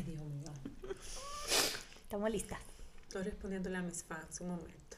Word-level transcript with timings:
Ay, 0.00 0.06
Dios 0.06 0.24
mío. 0.24 0.50
Estamos 2.02 2.30
listas. 2.30 2.58
Estoy 3.02 3.24
respondiéndole 3.24 3.76
a 3.76 3.82
mis 3.82 4.02
fans 4.02 4.40
un 4.40 4.48
momento. 4.48 4.96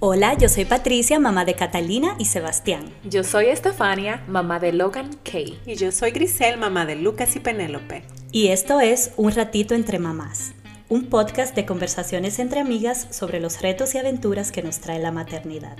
Hola, 0.00 0.36
yo 0.36 0.48
soy 0.48 0.64
Patricia, 0.64 1.20
mamá 1.20 1.44
de 1.44 1.54
Catalina 1.54 2.16
y 2.18 2.24
Sebastián. 2.24 2.92
Yo 3.04 3.22
soy 3.22 3.46
Estefania, 3.46 4.24
mamá 4.26 4.58
de 4.58 4.72
Logan 4.72 5.10
Kay. 5.22 5.60
Y 5.64 5.76
yo 5.76 5.92
soy 5.92 6.10
Grisel, 6.10 6.58
mamá 6.58 6.86
de 6.86 6.96
Lucas 6.96 7.36
y 7.36 7.40
Penélope. 7.40 8.02
Y 8.32 8.48
esto 8.48 8.80
es 8.80 9.12
Un 9.16 9.30
ratito 9.30 9.74
entre 9.74 10.00
mamás, 10.00 10.54
un 10.92 11.06
podcast 11.06 11.54
de 11.56 11.64
conversaciones 11.64 12.38
entre 12.38 12.60
amigas 12.60 13.06
sobre 13.12 13.40
los 13.40 13.62
retos 13.62 13.94
y 13.94 13.98
aventuras 13.98 14.52
que 14.52 14.62
nos 14.62 14.78
trae 14.80 14.98
la 14.98 15.10
maternidad. 15.10 15.78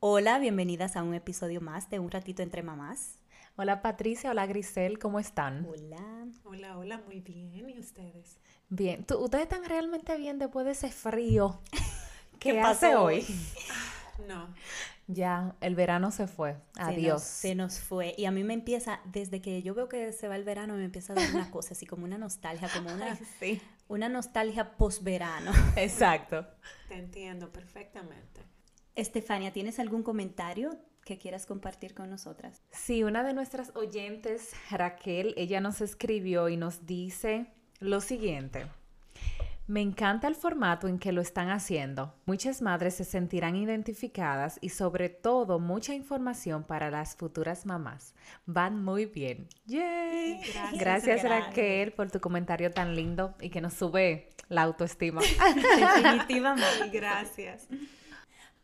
Hola, 0.00 0.38
bienvenidas 0.38 0.96
a 0.96 1.02
un 1.02 1.14
episodio 1.14 1.60
más 1.60 1.90
de 1.90 1.98
Un 1.98 2.10
ratito 2.10 2.42
entre 2.42 2.62
mamás. 2.62 3.18
Hola 3.56 3.82
Patricia, 3.82 4.30
hola 4.30 4.46
Grisel, 4.46 4.98
¿cómo 4.98 5.20
están? 5.20 5.66
Hola. 5.68 6.26
Hola, 6.44 6.78
hola, 6.78 6.98
muy 7.06 7.20
bien. 7.20 7.68
¿Y 7.68 7.78
ustedes? 7.78 8.38
Bien, 8.68 9.04
¿Tú- 9.04 9.18
¿ustedes 9.18 9.42
están 9.44 9.64
realmente 9.64 10.16
bien 10.16 10.38
después 10.38 10.64
de 10.64 10.72
ese 10.72 10.90
frío 10.90 11.60
que 12.38 12.52
¿Qué 12.52 12.60
hace 12.60 12.86
pasó 12.88 13.02
hoy? 13.04 13.24
No. 14.26 14.52
Ya, 15.06 15.56
el 15.60 15.74
verano 15.74 16.10
se 16.10 16.26
fue. 16.26 16.52
Se 16.74 16.80
nos- 16.82 16.88
Adiós. 16.88 17.22
Se 17.22 17.54
nos, 17.54 17.78
fue. 17.80 18.14
Y 18.16 18.26
a 18.26 18.30
mí 18.30 18.44
me 18.44 18.54
empieza, 18.54 19.00
desde 19.06 19.40
que 19.40 19.62
yo 19.62 19.74
veo 19.74 19.88
que 19.88 20.12
se 20.12 20.28
va 20.28 20.36
el 20.36 20.44
verano, 20.44 20.74
me 20.74 20.84
empieza 20.84 21.12
a 21.12 21.16
dar 21.16 21.34
una 21.34 21.50
cosa, 21.50 21.72
así 21.74 21.86
como 21.86 22.04
una 22.04 22.18
nostalgia, 22.18 22.68
como 22.72 22.92
una, 22.92 23.16
Sí, 23.40 23.60
una 23.88 24.08
nostalgia 24.08 24.76
post-verano. 24.76 25.50
exacto. 25.76 26.46
Te 26.88 26.94
entiendo 26.94 27.50
perfectamente. 27.52 28.40
Estefania, 28.94 29.52
¿tienes 29.52 29.78
algún 29.78 30.02
comentario 30.02 30.76
que 31.04 31.18
quieras 31.18 31.46
compartir 31.46 31.94
con 31.94 32.10
nosotras? 32.10 32.62
Sí, 32.70 33.02
una 33.02 33.24
de 33.24 33.32
nuestras 33.32 33.72
oyentes, 33.74 34.50
Raquel, 34.70 35.34
ella 35.36 35.60
nos 35.60 35.80
escribió 35.80 36.48
y 36.48 36.56
nos 36.56 36.86
dice 36.86 37.46
lo 37.78 38.00
siguiente. 38.00 38.66
Me 39.70 39.82
encanta 39.82 40.26
el 40.26 40.34
formato 40.34 40.88
en 40.88 40.98
que 40.98 41.12
lo 41.12 41.20
están 41.20 41.48
haciendo. 41.48 42.12
Muchas 42.26 42.60
madres 42.60 42.94
se 42.94 43.04
sentirán 43.04 43.54
identificadas 43.54 44.58
y 44.60 44.70
sobre 44.70 45.10
todo 45.10 45.60
mucha 45.60 45.94
información 45.94 46.64
para 46.64 46.90
las 46.90 47.14
futuras 47.14 47.66
mamás. 47.66 48.12
Van 48.46 48.82
muy 48.82 49.06
bien. 49.06 49.46
¡Yay! 49.66 50.40
Gracias, 50.40 50.72
Gracias 50.72 51.22
gracias. 51.22 51.46
Raquel 51.46 51.92
por 51.92 52.10
tu 52.10 52.18
comentario 52.18 52.72
tan 52.72 52.96
lindo 52.96 53.36
y 53.40 53.50
que 53.50 53.60
nos 53.60 53.74
sube 53.74 54.30
la 54.48 54.62
autoestima. 54.62 55.20
Definitivamente. 56.02 56.88
Gracias. 56.90 57.68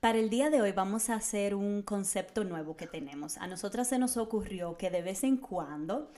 Para 0.00 0.18
el 0.18 0.28
día 0.28 0.50
de 0.50 0.60
hoy 0.60 0.72
vamos 0.72 1.08
a 1.08 1.14
hacer 1.14 1.54
un 1.54 1.82
concepto 1.82 2.42
nuevo 2.42 2.76
que 2.76 2.88
tenemos. 2.88 3.36
A 3.36 3.46
nosotras 3.46 3.88
se 3.88 4.00
nos 4.00 4.16
ocurrió 4.16 4.76
que 4.76 4.90
de 4.90 5.02
vez 5.02 5.22
en 5.22 5.36
cuando 5.36 6.10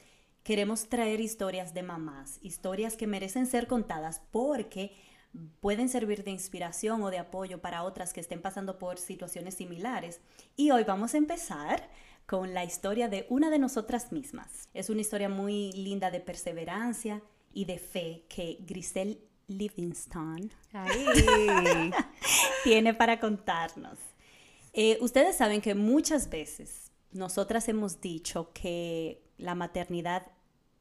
queremos 0.49 0.89
traer 0.89 1.21
historias 1.21 1.75
de 1.75 1.83
mamás, 1.83 2.39
historias 2.41 2.97
que 2.97 3.07
merecen 3.07 3.47
ser 3.47 3.67
contadas 3.67 4.23
porque 4.31 4.97
pueden 5.61 5.91
servir 5.91 6.25
de 6.25 6.31
inspiración 6.31 7.03
o 7.03 7.11
de 7.11 7.19
apoyo 7.19 7.61
para 7.61 7.83
otras 7.83 8.15
que 8.15 8.21
estén 8.21 8.41
pasando 8.41 8.79
por 8.79 8.97
situaciones 8.97 9.57
similares. 9.57 10.23
Y 10.57 10.71
hoy 10.71 10.85
vamos 10.85 11.13
a 11.13 11.19
empezar 11.19 11.91
con 12.25 12.55
la 12.55 12.65
historia 12.65 13.09
de 13.09 13.27
una 13.29 13.51
de 13.51 13.59
nosotras 13.59 14.11
mismas. 14.11 14.71
Es 14.73 14.89
una 14.89 15.03
historia 15.03 15.29
muy 15.29 15.71
linda 15.73 16.11
de 16.11 16.21
perseverancia 16.21 17.21
y 17.53 17.67
de 17.67 17.79
fe 17.79 18.25
que 18.31 18.57
Grisel 18.61 19.21
Livingston 19.49 20.51
tiene 22.65 22.95
para 22.95 23.21
contarnos. 23.21 23.99
Eh, 24.73 24.97
ustedes 25.03 25.37
saben 25.37 25.61
que 25.61 25.75
muchas 25.75 26.31
veces 26.31 26.91
nosotras 27.13 27.69
hemos 27.69 28.01
dicho 28.01 28.51
que 28.55 29.23
la 29.37 29.55
maternidad 29.55 30.33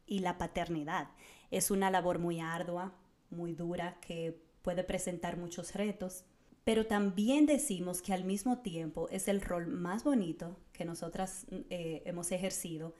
y 0.07 0.19
la 0.19 0.37
paternidad 0.37 1.09
es 1.51 1.71
una 1.71 1.91
labor 1.91 2.19
muy 2.19 2.39
ardua, 2.39 2.93
muy 3.29 3.53
dura, 3.53 3.99
que 4.01 4.41
puede 4.61 4.83
presentar 4.83 5.37
muchos 5.37 5.75
retos, 5.75 6.23
pero 6.63 6.85
también 6.85 7.45
decimos 7.45 8.01
que 8.01 8.13
al 8.13 8.25
mismo 8.25 8.59
tiempo 8.59 9.07
es 9.09 9.27
el 9.27 9.41
rol 9.41 9.67
más 9.67 10.03
bonito 10.03 10.57
que 10.73 10.83
nosotras 10.83 11.45
eh, 11.69 12.03
hemos 12.05 12.31
ejercido. 12.31 12.93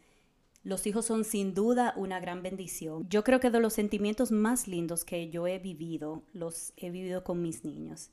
Los 0.64 0.88
hijos 0.88 1.06
son 1.06 1.26
sin 1.26 1.54
duda 1.54 1.94
una 1.98 2.20
gran 2.20 2.42
bendición. 2.42 3.08
Yo 3.10 3.24
creo 3.24 3.40
que 3.40 3.52
de 3.52 3.60
los 3.60 3.74
sentimientos 3.74 4.32
más 4.32 4.68
lindos 4.68 5.04
que 5.04 5.30
yo 5.30 5.48
he 5.48 5.60
vivido, 5.60 6.24
los 6.34 6.74
he 6.78 6.90
vivido 6.90 7.24
con 7.24 7.42
mis 7.42 7.66
niños. 7.66 8.10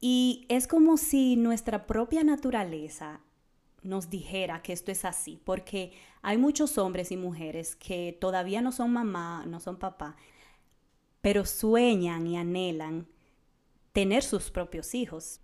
Y 0.00 0.46
es 0.48 0.68
como 0.68 0.96
si 0.96 1.36
nuestra 1.36 1.86
propia 1.86 2.22
naturaleza 2.22 3.20
nos 3.82 4.10
dijera 4.10 4.62
que 4.62 4.72
esto 4.72 4.90
es 4.90 5.04
así, 5.04 5.40
porque 5.44 5.92
hay 6.22 6.36
muchos 6.36 6.78
hombres 6.78 7.12
y 7.12 7.16
mujeres 7.16 7.76
que 7.76 8.16
todavía 8.20 8.60
no 8.60 8.72
son 8.72 8.92
mamá, 8.92 9.44
no 9.46 9.60
son 9.60 9.76
papá, 9.78 10.16
pero 11.20 11.44
sueñan 11.44 12.26
y 12.26 12.36
anhelan 12.36 13.08
tener 13.92 14.22
sus 14.22 14.50
propios 14.50 14.94
hijos. 14.94 15.40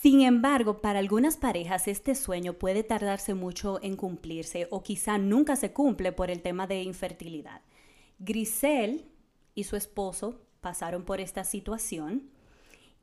Sin 0.00 0.20
embargo, 0.20 0.80
para 0.80 0.98
algunas 0.98 1.36
parejas 1.36 1.88
este 1.88 2.14
sueño 2.14 2.54
puede 2.54 2.82
tardarse 2.82 3.34
mucho 3.34 3.78
en 3.82 3.96
cumplirse 3.96 4.68
o 4.70 4.82
quizá 4.82 5.18
nunca 5.18 5.56
se 5.56 5.72
cumple 5.72 6.12
por 6.12 6.30
el 6.30 6.42
tema 6.42 6.66
de 6.66 6.82
infertilidad. 6.82 7.62
Grisel 8.18 9.06
y 9.54 9.64
su 9.64 9.76
esposo 9.76 10.42
pasaron 10.60 11.04
por 11.04 11.20
esta 11.20 11.44
situación 11.44 12.30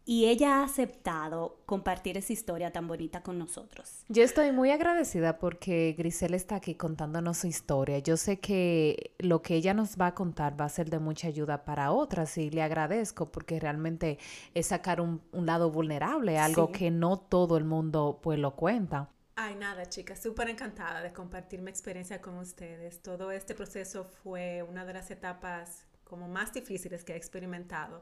y 0.09 0.27
ella 0.27 0.61
ha 0.61 0.63
aceptado 0.63 1.59
compartir 1.65 2.17
esa 2.17 2.31
historia 2.31 2.71
tan 2.71 2.87
bonita 2.87 3.21
con 3.23 3.37
nosotros. 3.37 4.05
Yo 4.07 4.23
estoy 4.23 4.53
muy 4.53 4.71
agradecida 4.71 5.37
porque 5.37 5.93
Grisel 5.97 6.33
está 6.33 6.55
aquí 6.55 6.75
contándonos 6.75 7.39
su 7.39 7.47
historia. 7.47 7.99
Yo 7.99 8.15
sé 8.15 8.39
que 8.39 9.11
lo 9.19 9.41
que 9.41 9.55
ella 9.55 9.73
nos 9.73 9.97
va 9.97 10.07
a 10.07 10.15
contar 10.15 10.59
va 10.59 10.63
a 10.63 10.69
ser 10.69 10.89
de 10.89 10.99
mucha 10.99 11.27
ayuda 11.27 11.65
para 11.65 11.91
otras 11.91 12.37
y 12.37 12.49
le 12.49 12.61
agradezco 12.63 13.29
porque 13.33 13.59
realmente 13.59 14.17
es 14.53 14.67
sacar 14.67 15.01
un, 15.01 15.21
un 15.33 15.45
lado 15.45 15.69
vulnerable, 15.71 16.39
algo 16.39 16.67
Sí. 16.67 16.71
que 16.79 16.89
no 16.89 17.19
todo 17.19 17.57
el 17.57 17.65
mundo 17.65 18.19
pues 18.23 18.39
lo 18.39 18.55
cuenta. 18.55 19.09
Ay, 19.35 19.55
nada, 19.55 19.87
chicas, 19.87 20.23
súper 20.23 20.47
encantada 20.49 21.01
de 21.01 21.11
compartir 21.11 21.61
mi 21.61 21.69
experiencia 21.69 22.21
con 22.21 22.37
ustedes. 22.37 23.01
Todo 23.01 23.29
este 23.31 23.53
proceso 23.55 24.05
fue 24.05 24.63
una 24.63 24.85
de 24.85 24.93
las 24.93 25.11
etapas 25.11 25.85
como 26.05 26.29
más 26.29 26.53
difíciles 26.53 27.03
que 27.03 27.11
he 27.11 27.17
experimentado. 27.17 28.01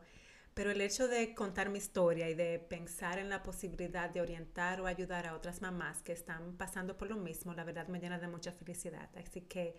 Pero 0.56 0.72
el 0.72 0.80
hecho 0.80 1.10
de 1.10 1.36
contar 1.36 1.70
mi 1.70 1.78
historia 1.78 2.30
y 2.30 2.34
de 2.34 2.60
pensar 2.60 3.20
en 3.20 3.30
la 3.30 3.44
posibilidad 3.44 4.10
de 4.10 4.22
orientar 4.22 4.80
o 4.80 4.88
ayudar 4.88 5.28
a 5.28 5.36
otras 5.36 5.62
mamás 5.62 6.02
que 6.02 6.14
están 6.14 6.56
pasando 6.56 6.98
por 6.98 7.10
lo 7.10 7.18
mismo, 7.18 7.54
la 7.54 7.66
verdad 7.66 7.90
me 7.90 8.00
llena 8.00 8.20
de 8.20 8.30
mucha 8.30 8.54
felicidad. 8.54 9.10
Así 9.18 9.42
que 9.42 9.76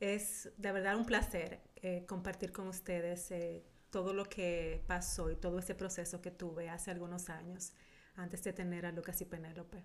es 0.00 0.50
de 0.56 0.72
verdad 0.72 0.96
un 0.96 1.04
placer 1.04 1.60
eh, 1.76 2.06
compartir 2.08 2.52
con 2.52 2.68
ustedes 2.68 3.30
eh, 3.32 3.66
todo 3.90 4.14
lo 4.14 4.24
que 4.24 4.82
pasó 4.86 5.30
y 5.30 5.36
todo 5.36 5.58
ese 5.58 5.74
proceso 5.74 6.22
que 6.22 6.30
tuve 6.30 6.70
hace 6.70 6.90
algunos 6.90 7.28
años 7.28 7.74
antes 8.16 8.42
de 8.44 8.54
tener 8.54 8.86
a 8.86 8.92
Lucas 8.92 9.20
y 9.20 9.26
Penélope. 9.26 9.84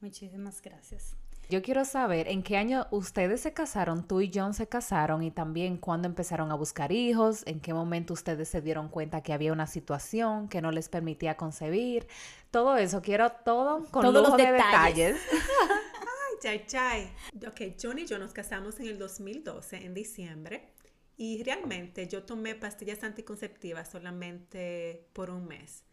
Muchísimas 0.00 0.60
gracias. 0.60 1.16
Yo 1.50 1.62
quiero 1.62 1.84
saber 1.84 2.28
en 2.28 2.42
qué 2.42 2.56
año 2.56 2.86
ustedes 2.90 3.40
se 3.42 3.52
casaron, 3.52 4.06
tú 4.08 4.20
y 4.20 4.30
John 4.34 4.54
se 4.54 4.66
casaron 4.66 5.22
y 5.22 5.30
también 5.30 5.76
cuándo 5.76 6.08
empezaron 6.08 6.50
a 6.50 6.54
buscar 6.54 6.90
hijos, 6.90 7.42
en 7.46 7.60
qué 7.60 7.74
momento 7.74 8.14
ustedes 8.14 8.48
se 8.48 8.62
dieron 8.62 8.88
cuenta 8.88 9.22
que 9.22 9.32
había 9.32 9.52
una 9.52 9.66
situación 9.66 10.48
que 10.48 10.62
no 10.62 10.70
les 10.70 10.88
permitía 10.88 11.36
concebir. 11.36 12.06
Todo 12.50 12.76
eso, 12.76 13.02
quiero 13.02 13.30
todo 13.44 13.84
con 13.90 14.02
Todos 14.02 14.14
los 14.14 14.24
lujo 14.24 14.36
de 14.36 14.52
detalles. 14.52 15.14
detalles. 15.14 15.22
Ay, 16.00 16.36
chay, 16.40 16.64
chay. 16.66 17.12
Ok, 17.46 17.76
John 17.80 17.98
y 17.98 18.06
yo 18.06 18.18
nos 18.18 18.32
casamos 18.32 18.80
en 18.80 18.86
el 18.86 18.98
2012, 18.98 19.84
en 19.84 19.94
diciembre, 19.94 20.72
y 21.16 21.42
realmente 21.42 22.08
yo 22.08 22.24
tomé 22.24 22.54
pastillas 22.54 23.04
anticonceptivas 23.04 23.90
solamente 23.90 25.08
por 25.12 25.30
un 25.30 25.46
mes, 25.46 25.84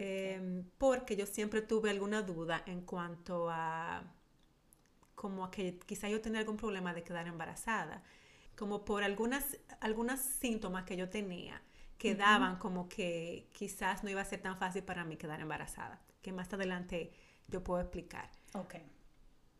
Em, 0.00 0.64
porque 0.78 1.16
yo 1.16 1.26
siempre 1.26 1.60
tuve 1.60 1.90
alguna 1.90 2.22
duda 2.22 2.62
en 2.66 2.82
cuanto 2.82 3.48
a 3.50 4.04
como 5.18 5.44
a 5.44 5.50
que 5.50 5.80
quizá 5.80 6.08
yo 6.08 6.20
tenía 6.20 6.38
algún 6.38 6.56
problema 6.56 6.94
de 6.94 7.02
quedar 7.02 7.26
embarazada, 7.26 8.04
como 8.54 8.84
por 8.84 9.02
algunas, 9.02 9.58
algunos 9.80 10.20
síntomas 10.20 10.84
que 10.84 10.96
yo 10.96 11.08
tenía 11.08 11.60
que 11.98 12.14
daban 12.14 12.56
como 12.58 12.88
que 12.88 13.48
quizás 13.52 14.04
no 14.04 14.10
iba 14.10 14.20
a 14.20 14.24
ser 14.24 14.40
tan 14.40 14.56
fácil 14.56 14.84
para 14.84 15.04
mí 15.04 15.16
quedar 15.16 15.40
embarazada, 15.40 16.00
que 16.22 16.30
más 16.30 16.52
adelante 16.52 17.12
yo 17.48 17.64
puedo 17.64 17.80
explicar. 17.80 18.30
Ok. 18.54 18.76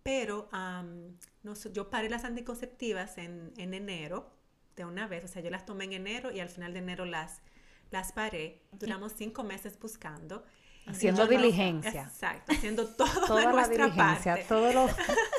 Pero 0.05 0.49
am, 0.53 1.19
no 1.43 1.55
yo 1.55 1.91
paré 1.91 2.09
las 2.09 2.23
anticonceptivas 2.23 3.19
en, 3.19 3.53
en 3.57 3.75
enero 3.75 4.31
de 4.77 4.85
una 4.85 5.09
vez, 5.09 5.25
o 5.25 5.29
sea, 5.29 5.43
yo 5.43 5.51
las 5.51 5.67
tomé 5.67 5.87
en 5.87 5.95
enero 5.95 6.31
y 6.31 6.39
al 6.39 6.51
final 6.51 6.73
de 6.73 6.79
enero 6.79 7.05
las, 7.05 7.43
las 7.91 8.13
paré. 8.13 8.63
Duramos 8.71 9.13
cinco 9.17 9.43
meses 9.43 9.77
buscando 9.81 10.45
Haciendo 10.89 11.27
diligencia. 11.27 12.03
Exacto, 12.03 12.53
haciendo 12.53 12.87
todo 12.97 13.27
Toda 13.27 13.41
de 13.41 13.47
la 13.47 13.53
nuestra 13.53 13.87
diligencia, 13.89 14.35
parte. 14.35 14.49
todo 14.49 14.73
lo... 14.73 14.87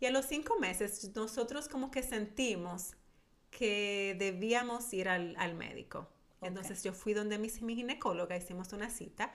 Y 0.00 0.06
a 0.06 0.10
los 0.10 0.24
cinco 0.26 0.58
meses 0.58 1.10
nosotros 1.14 1.68
como 1.68 1.90
que 1.90 2.02
sentimos 2.02 2.92
que 3.50 4.16
debíamos 4.18 4.92
ir 4.94 5.08
al, 5.08 5.34
al 5.38 5.54
médico. 5.54 6.08
Ok. 6.38 6.46
Entonces 6.48 6.82
yo 6.82 6.92
fui 6.92 7.12
donde 7.12 7.38
mi, 7.38 7.48
mi 7.60 7.74
ginecóloga, 7.76 8.36
hicimos 8.36 8.72
una 8.72 8.88
cita 8.90 9.32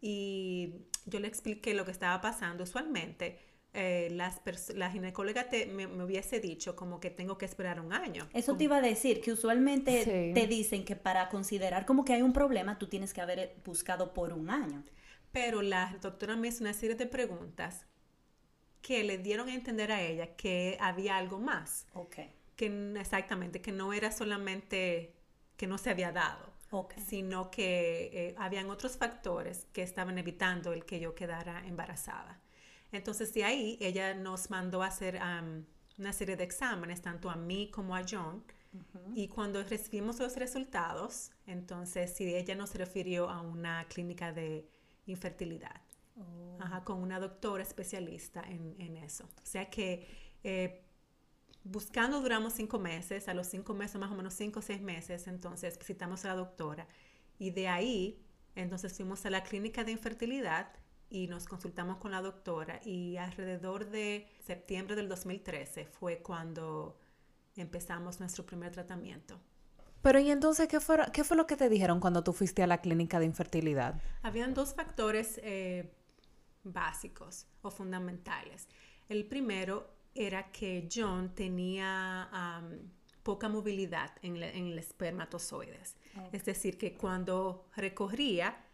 y 0.00 0.86
yo 1.06 1.20
le 1.20 1.28
expliqué 1.28 1.74
lo 1.74 1.84
que 1.84 1.90
estaba 1.92 2.20
pasando. 2.20 2.64
Usualmente 2.64 3.38
eh, 3.72 4.08
las 4.10 4.40
la 4.74 4.90
ginecóloga 4.90 5.48
te- 5.48 5.66
me, 5.66 5.86
me 5.86 6.02
hubiese 6.04 6.40
dicho 6.40 6.74
como 6.74 6.98
que 6.98 7.10
tengo 7.10 7.38
que 7.38 7.44
esperar 7.44 7.80
un 7.80 7.92
año. 7.92 8.28
Eso 8.32 8.46
Como- 8.48 8.58
te 8.58 8.64
iba 8.64 8.76
a 8.78 8.80
decir, 8.80 9.20
que 9.20 9.30
usualmente 9.32 10.02
Sí. 10.04 10.34
te 10.34 10.46
dicen 10.48 10.84
que 10.84 10.96
para 10.96 11.28
considerar 11.28 11.86
como 11.86 12.04
que 12.04 12.14
hay 12.14 12.22
un 12.22 12.32
problema, 12.32 12.78
tú 12.78 12.88
tienes 12.88 13.12
que 13.14 13.20
haber 13.20 13.54
buscado 13.64 14.12
por 14.12 14.32
un 14.32 14.50
año. 14.50 14.82
Pero 15.30 15.62
la 15.62 15.96
doctora 16.02 16.34
me 16.34 16.48
hizo 16.48 16.64
una 16.64 16.72
serie 16.72 16.96
de 16.96 17.06
preguntas 17.06 17.86
que 18.82 19.04
le 19.04 19.18
dieron 19.18 19.48
a 19.48 19.54
entender 19.54 19.92
a 19.92 20.00
ella 20.00 20.36
que 20.36 20.76
había 20.80 21.16
algo 21.16 21.38
más. 21.38 21.86
Que 22.56 22.66
exactamente, 22.98 23.60
que 23.60 23.72
no 23.72 23.92
era 23.92 24.12
solamente 24.12 25.14
que 25.56 25.66
no 25.66 25.76
se 25.78 25.90
había 25.90 26.12
dado, 26.12 26.52
sino 27.06 27.50
que 27.50 28.10
eh, 28.12 28.34
habían 28.38 28.70
otros 28.70 28.96
factores 28.96 29.66
que 29.72 29.82
estaban 29.82 30.16
evitando 30.18 30.72
el 30.72 30.84
que 30.84 31.00
yo 31.00 31.14
quedara 31.14 31.66
embarazada. 31.66 32.40
Entonces 32.92 33.32
de 33.34 33.44
ahí 33.44 33.78
ella 33.80 34.14
nos 34.14 34.50
mandó 34.50 34.82
a 34.82 34.86
hacer 34.86 35.18
am, 35.18 35.66
una 35.98 36.12
serie 36.12 36.36
de 36.36 36.44
exámenes, 36.44 37.02
tanto 37.02 37.28
a 37.28 37.36
mí 37.36 37.70
como 37.70 37.94
a 37.94 38.04
John, 38.08 38.42
y 39.14 39.28
cuando 39.28 39.62
recibimos 39.64 40.20
los 40.20 40.36
resultados, 40.36 41.32
entonces 41.46 42.14
sí, 42.14 42.34
ella 42.34 42.54
nos 42.54 42.74
refirió 42.74 43.28
a 43.28 43.40
una 43.40 43.84
clínica 43.88 44.32
de 44.32 44.68
infertilidad. 45.06 45.80
Ajá, 46.58 46.84
con 46.84 47.02
una 47.02 47.18
doctora 47.18 47.62
especialista 47.62 48.42
en, 48.42 48.74
en 48.78 48.96
eso. 48.98 49.24
O 49.42 49.46
sea 49.46 49.70
que 49.70 50.06
eh, 50.44 50.82
buscando 51.64 52.20
duramos 52.20 52.54
cinco 52.54 52.78
meses, 52.78 53.28
a 53.28 53.34
los 53.34 53.46
cinco 53.46 53.74
meses, 53.74 53.98
más 54.00 54.10
o 54.10 54.14
menos 54.14 54.34
cinco 54.34 54.60
o 54.60 54.62
seis 54.62 54.80
meses, 54.80 55.26
entonces 55.26 55.78
visitamos 55.78 56.24
a 56.24 56.28
la 56.28 56.34
doctora 56.34 56.86
y 57.38 57.50
de 57.50 57.68
ahí, 57.68 58.22
entonces 58.54 58.94
fuimos 58.94 59.24
a 59.26 59.30
la 59.30 59.42
clínica 59.42 59.84
de 59.84 59.92
infertilidad 59.92 60.72
y 61.08 61.26
nos 61.26 61.46
consultamos 61.46 61.98
con 61.98 62.12
la 62.12 62.22
doctora 62.22 62.80
y 62.84 63.16
alrededor 63.16 63.90
de 63.90 64.28
septiembre 64.44 64.96
del 64.96 65.08
2013 65.08 65.86
fue 65.86 66.18
cuando 66.18 66.98
empezamos 67.56 68.20
nuestro 68.20 68.46
primer 68.46 68.70
tratamiento. 68.70 69.40
Pero 70.02 70.18
¿y 70.18 70.30
entonces 70.30 70.66
qué 70.68 70.80
fue, 70.80 70.98
qué 71.12 71.24
fue 71.24 71.36
lo 71.36 71.46
que 71.46 71.56
te 71.56 71.68
dijeron 71.68 72.00
cuando 72.00 72.24
tú 72.24 72.32
fuiste 72.32 72.62
a 72.62 72.66
la 72.66 72.80
clínica 72.80 73.18
de 73.18 73.26
infertilidad? 73.26 74.00
Habían 74.22 74.54
dos 74.54 74.74
factores 74.74 75.38
eh, 75.42 75.92
básicos 76.62 77.46
o 77.62 77.70
fundamentales. 77.70 78.68
El 79.08 79.26
primero 79.26 79.90
era 80.14 80.50
que 80.50 80.88
John 80.92 81.34
tenía 81.34 82.28
poca 83.22 83.48
movilidad 83.48 84.12
en, 84.22 84.40
la- 84.40 84.48
en 84.50 84.66
el 84.68 84.78
espermatozoides. 84.78 85.96
Es 86.32 86.44
decir, 86.44 86.78
que 86.78 86.94
cuando 86.94 87.66
recorría 87.76 88.64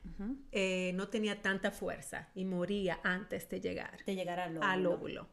eh, 0.53 0.93
no 0.95 1.09
tenía 1.09 1.43
tanta 1.43 1.71
fuerza 1.71 2.29
y 2.35 2.45
moría 2.45 3.01
antes 3.03 3.49
de 3.49 3.61
llegar 3.61 4.05
De 4.05 4.15
llegar 4.15 4.39
al 4.41 4.57
óvulo. 4.57 4.67
al 4.71 4.87
óvulo. 4.87 5.29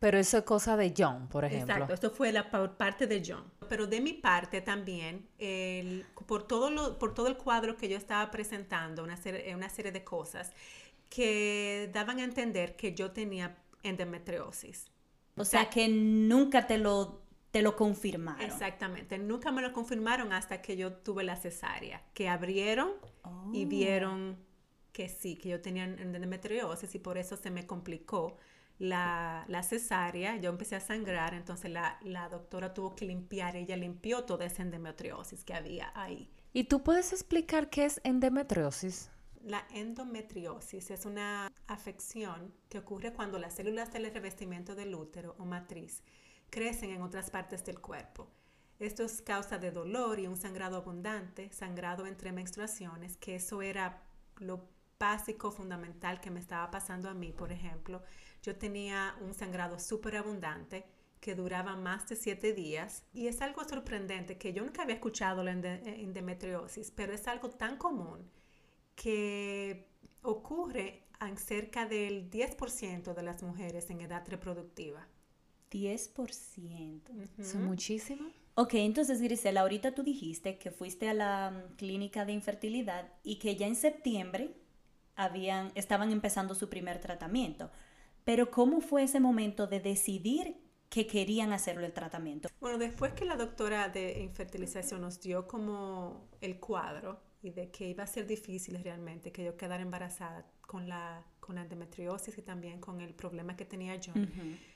Pero 0.00 0.16
eso 0.18 0.38
es 0.38 0.44
cosa 0.44 0.76
de 0.76 0.94
John, 0.96 1.28
por 1.28 1.44
ejemplo. 1.44 1.72
Exacto, 1.74 1.94
esto 1.94 2.10
fue 2.12 2.30
la 2.30 2.48
pa- 2.52 2.76
parte 2.78 3.08
de 3.08 3.20
John. 3.26 3.50
Pero 3.68 3.88
de 3.88 4.00
mi 4.00 4.12
parte 4.12 4.60
también, 4.60 5.28
el- 5.38 6.06
por, 6.26 6.46
todo 6.46 6.70
lo, 6.70 6.98
por 7.00 7.14
todo 7.14 7.26
el 7.26 7.36
cuadro 7.36 7.76
que 7.76 7.88
yo 7.88 7.96
estaba 7.96 8.30
presentando, 8.30 9.02
una 9.02 9.16
serie, 9.16 9.52
una 9.56 9.68
serie 9.68 9.90
de 9.90 10.04
cosas 10.04 10.52
que 11.08 11.90
daban 11.92 12.18
a 12.20 12.24
entender 12.24 12.76
que 12.76 12.94
yo 12.94 13.12
tenía 13.12 13.56
endometriosis. 13.82 14.86
O 15.36 15.44
sea 15.44 15.70
que 15.70 15.88
nunca 15.88 16.66
te 16.66 16.78
lo, 16.78 17.22
te 17.50 17.62
lo 17.62 17.76
confirmaron. 17.76 18.40
Exactamente, 18.44 19.18
nunca 19.18 19.50
me 19.52 19.62
lo 19.62 19.72
confirmaron 19.72 20.32
hasta 20.32 20.62
que 20.62 20.76
yo 20.76 20.92
tuve 20.92 21.24
la 21.24 21.36
cesárea, 21.36 22.02
que 22.14 22.28
abrieron 22.28 22.92
y 23.50 23.64
Oh. 23.64 23.66
vieron 23.66 24.38
que 24.92 25.08
sí, 25.08 25.36
que 25.36 25.48
yo 25.50 25.60
tenía 25.60 25.84
endometriosis 25.84 26.94
y 26.94 26.98
por 27.00 27.18
eso 27.18 27.36
se 27.36 27.50
me 27.50 27.66
complicó 27.66 28.36
la, 28.78 29.44
la 29.48 29.62
cesárea. 29.64 30.36
Yo 30.36 30.50
empecé 30.50 30.76
a 30.76 30.80
sangrar, 30.80 31.34
entonces 31.34 31.70
la, 31.70 31.98
la 32.02 32.28
doctora 32.28 32.74
tuvo 32.74 32.94
que 32.94 33.06
limpiar, 33.06 33.56
ella 33.56 33.76
limpió 33.76 34.24
toda 34.24 34.46
esa 34.46 34.62
endometriosis 34.62 35.44
que 35.44 35.54
había 35.54 35.92
ahí. 35.94 36.30
¿Y 36.52 36.64
tú 36.64 36.82
puedes 36.82 37.14
explicar 37.14 37.70
qué 37.70 37.86
es 37.86 38.02
endometriosis? 38.04 39.10
La 39.44 39.66
endometriosis 39.70 40.90
es 40.90 41.06
una 41.06 41.50
afección 41.66 42.52
que 42.68 42.78
ocurre 42.78 43.12
cuando 43.12 43.38
las 43.38 43.54
células 43.54 43.92
del 43.92 44.12
revestimiento 44.12 44.74
del 44.74 44.94
útero 44.94 45.36
o 45.38 45.44
matriz 45.44 46.02
crecen 46.50 46.90
en 46.90 47.02
otras 47.02 47.30
partes 47.30 47.64
del 47.64 47.80
cuerpo. 47.80 48.30
Esto 48.78 49.04
es 49.04 49.22
causa 49.22 49.58
de 49.58 49.70
dolor 49.70 50.18
y 50.18 50.26
un 50.26 50.36
sangrado 50.36 50.76
abundante, 50.76 51.50
sangrado 51.52 52.06
entre 52.06 52.32
menstruaciones, 52.32 53.16
que 53.16 53.36
eso 53.36 53.62
era 53.62 54.02
lo 54.38 54.68
básico, 54.98 55.50
fundamental 55.50 56.20
que 56.20 56.30
me 56.30 56.40
estaba 56.40 56.70
pasando 56.70 57.08
a 57.08 57.14
mí, 57.14 57.32
por 57.32 57.52
ejemplo. 57.52 58.02
Yo 58.42 58.56
tenía 58.56 59.16
un 59.20 59.34
sangrado 59.34 59.78
súper 59.78 60.16
abundante 60.16 60.84
que 61.20 61.34
duraba 61.34 61.76
más 61.76 62.08
de 62.08 62.16
siete 62.16 62.52
días 62.52 63.04
y 63.12 63.26
es 63.26 63.40
algo 63.40 63.64
sorprendente 63.64 64.38
que 64.38 64.52
yo 64.52 64.64
nunca 64.64 64.82
había 64.82 64.94
escuchado 64.96 65.42
la 65.42 65.52
ende- 65.52 65.82
endometriosis, 66.02 66.90
pero 66.92 67.12
es 67.12 67.26
algo 67.26 67.50
tan 67.50 67.76
común 67.76 68.30
que 69.00 69.86
ocurre 70.22 71.04
en 71.20 71.36
cerca 71.36 71.86
del 71.86 72.30
10% 72.30 73.14
de 73.14 73.22
las 73.22 73.42
mujeres 73.42 73.90
en 73.90 74.00
edad 74.00 74.24
reproductiva. 74.28 75.06
10%. 75.70 77.02
¿Eso 77.38 77.58
es 77.58 77.64
muchísimo? 77.64 78.28
Ok, 78.54 78.74
entonces 78.74 79.20
Grisela, 79.20 79.60
ahorita 79.60 79.94
tú 79.94 80.02
dijiste 80.02 80.58
que 80.58 80.70
fuiste 80.70 81.08
a 81.08 81.14
la 81.14 81.50
mm, 81.50 81.76
clínica 81.76 82.24
de 82.24 82.32
infertilidad 82.32 83.12
y 83.22 83.38
que 83.38 83.54
ya 83.54 83.66
en 83.66 83.76
septiembre 83.76 84.56
habían, 85.14 85.70
estaban 85.74 86.10
empezando 86.10 86.54
su 86.54 86.68
primer 86.68 87.00
tratamiento. 87.00 87.70
Pero 88.24 88.50
¿cómo 88.50 88.80
fue 88.80 89.04
ese 89.04 89.20
momento 89.20 89.66
de 89.66 89.80
decidir 89.80 90.56
que 90.88 91.06
querían 91.06 91.52
hacerlo 91.52 91.86
el 91.86 91.92
tratamiento? 91.92 92.48
Bueno, 92.60 92.78
después 92.78 93.12
que 93.12 93.24
la 93.24 93.36
doctora 93.36 93.88
de 93.90 94.22
infertilización 94.22 95.02
nos 95.02 95.20
dio 95.20 95.46
como 95.46 96.28
el 96.40 96.58
cuadro 96.58 97.27
y 97.42 97.50
de 97.50 97.70
que 97.70 97.88
iba 97.88 98.04
a 98.04 98.06
ser 98.06 98.26
difícil 98.26 98.82
realmente 98.82 99.30
que 99.30 99.44
yo 99.44 99.56
quedara 99.56 99.82
embarazada 99.82 100.46
con 100.62 100.88
la, 100.88 101.24
con 101.40 101.54
la 101.54 101.62
endometriosis 101.62 102.36
y 102.38 102.42
también 102.42 102.80
con 102.80 103.00
el 103.00 103.14
problema 103.14 103.56
que 103.56 103.64
tenía 103.64 103.98
John, 104.04 104.30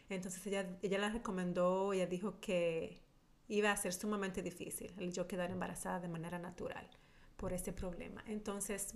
entonces 0.08 0.46
ella, 0.46 0.78
ella 0.82 0.98
la 0.98 1.10
recomendó, 1.10 1.92
ella 1.92 2.06
dijo 2.06 2.40
que 2.40 3.02
iba 3.48 3.70
a 3.70 3.76
ser 3.76 3.92
sumamente 3.92 4.42
difícil 4.42 4.92
el 4.98 5.12
yo 5.12 5.26
quedar 5.26 5.50
embarazada 5.50 6.00
de 6.00 6.08
manera 6.08 6.38
natural 6.38 6.88
por 7.36 7.52
ese 7.52 7.72
problema. 7.72 8.22
Entonces, 8.26 8.94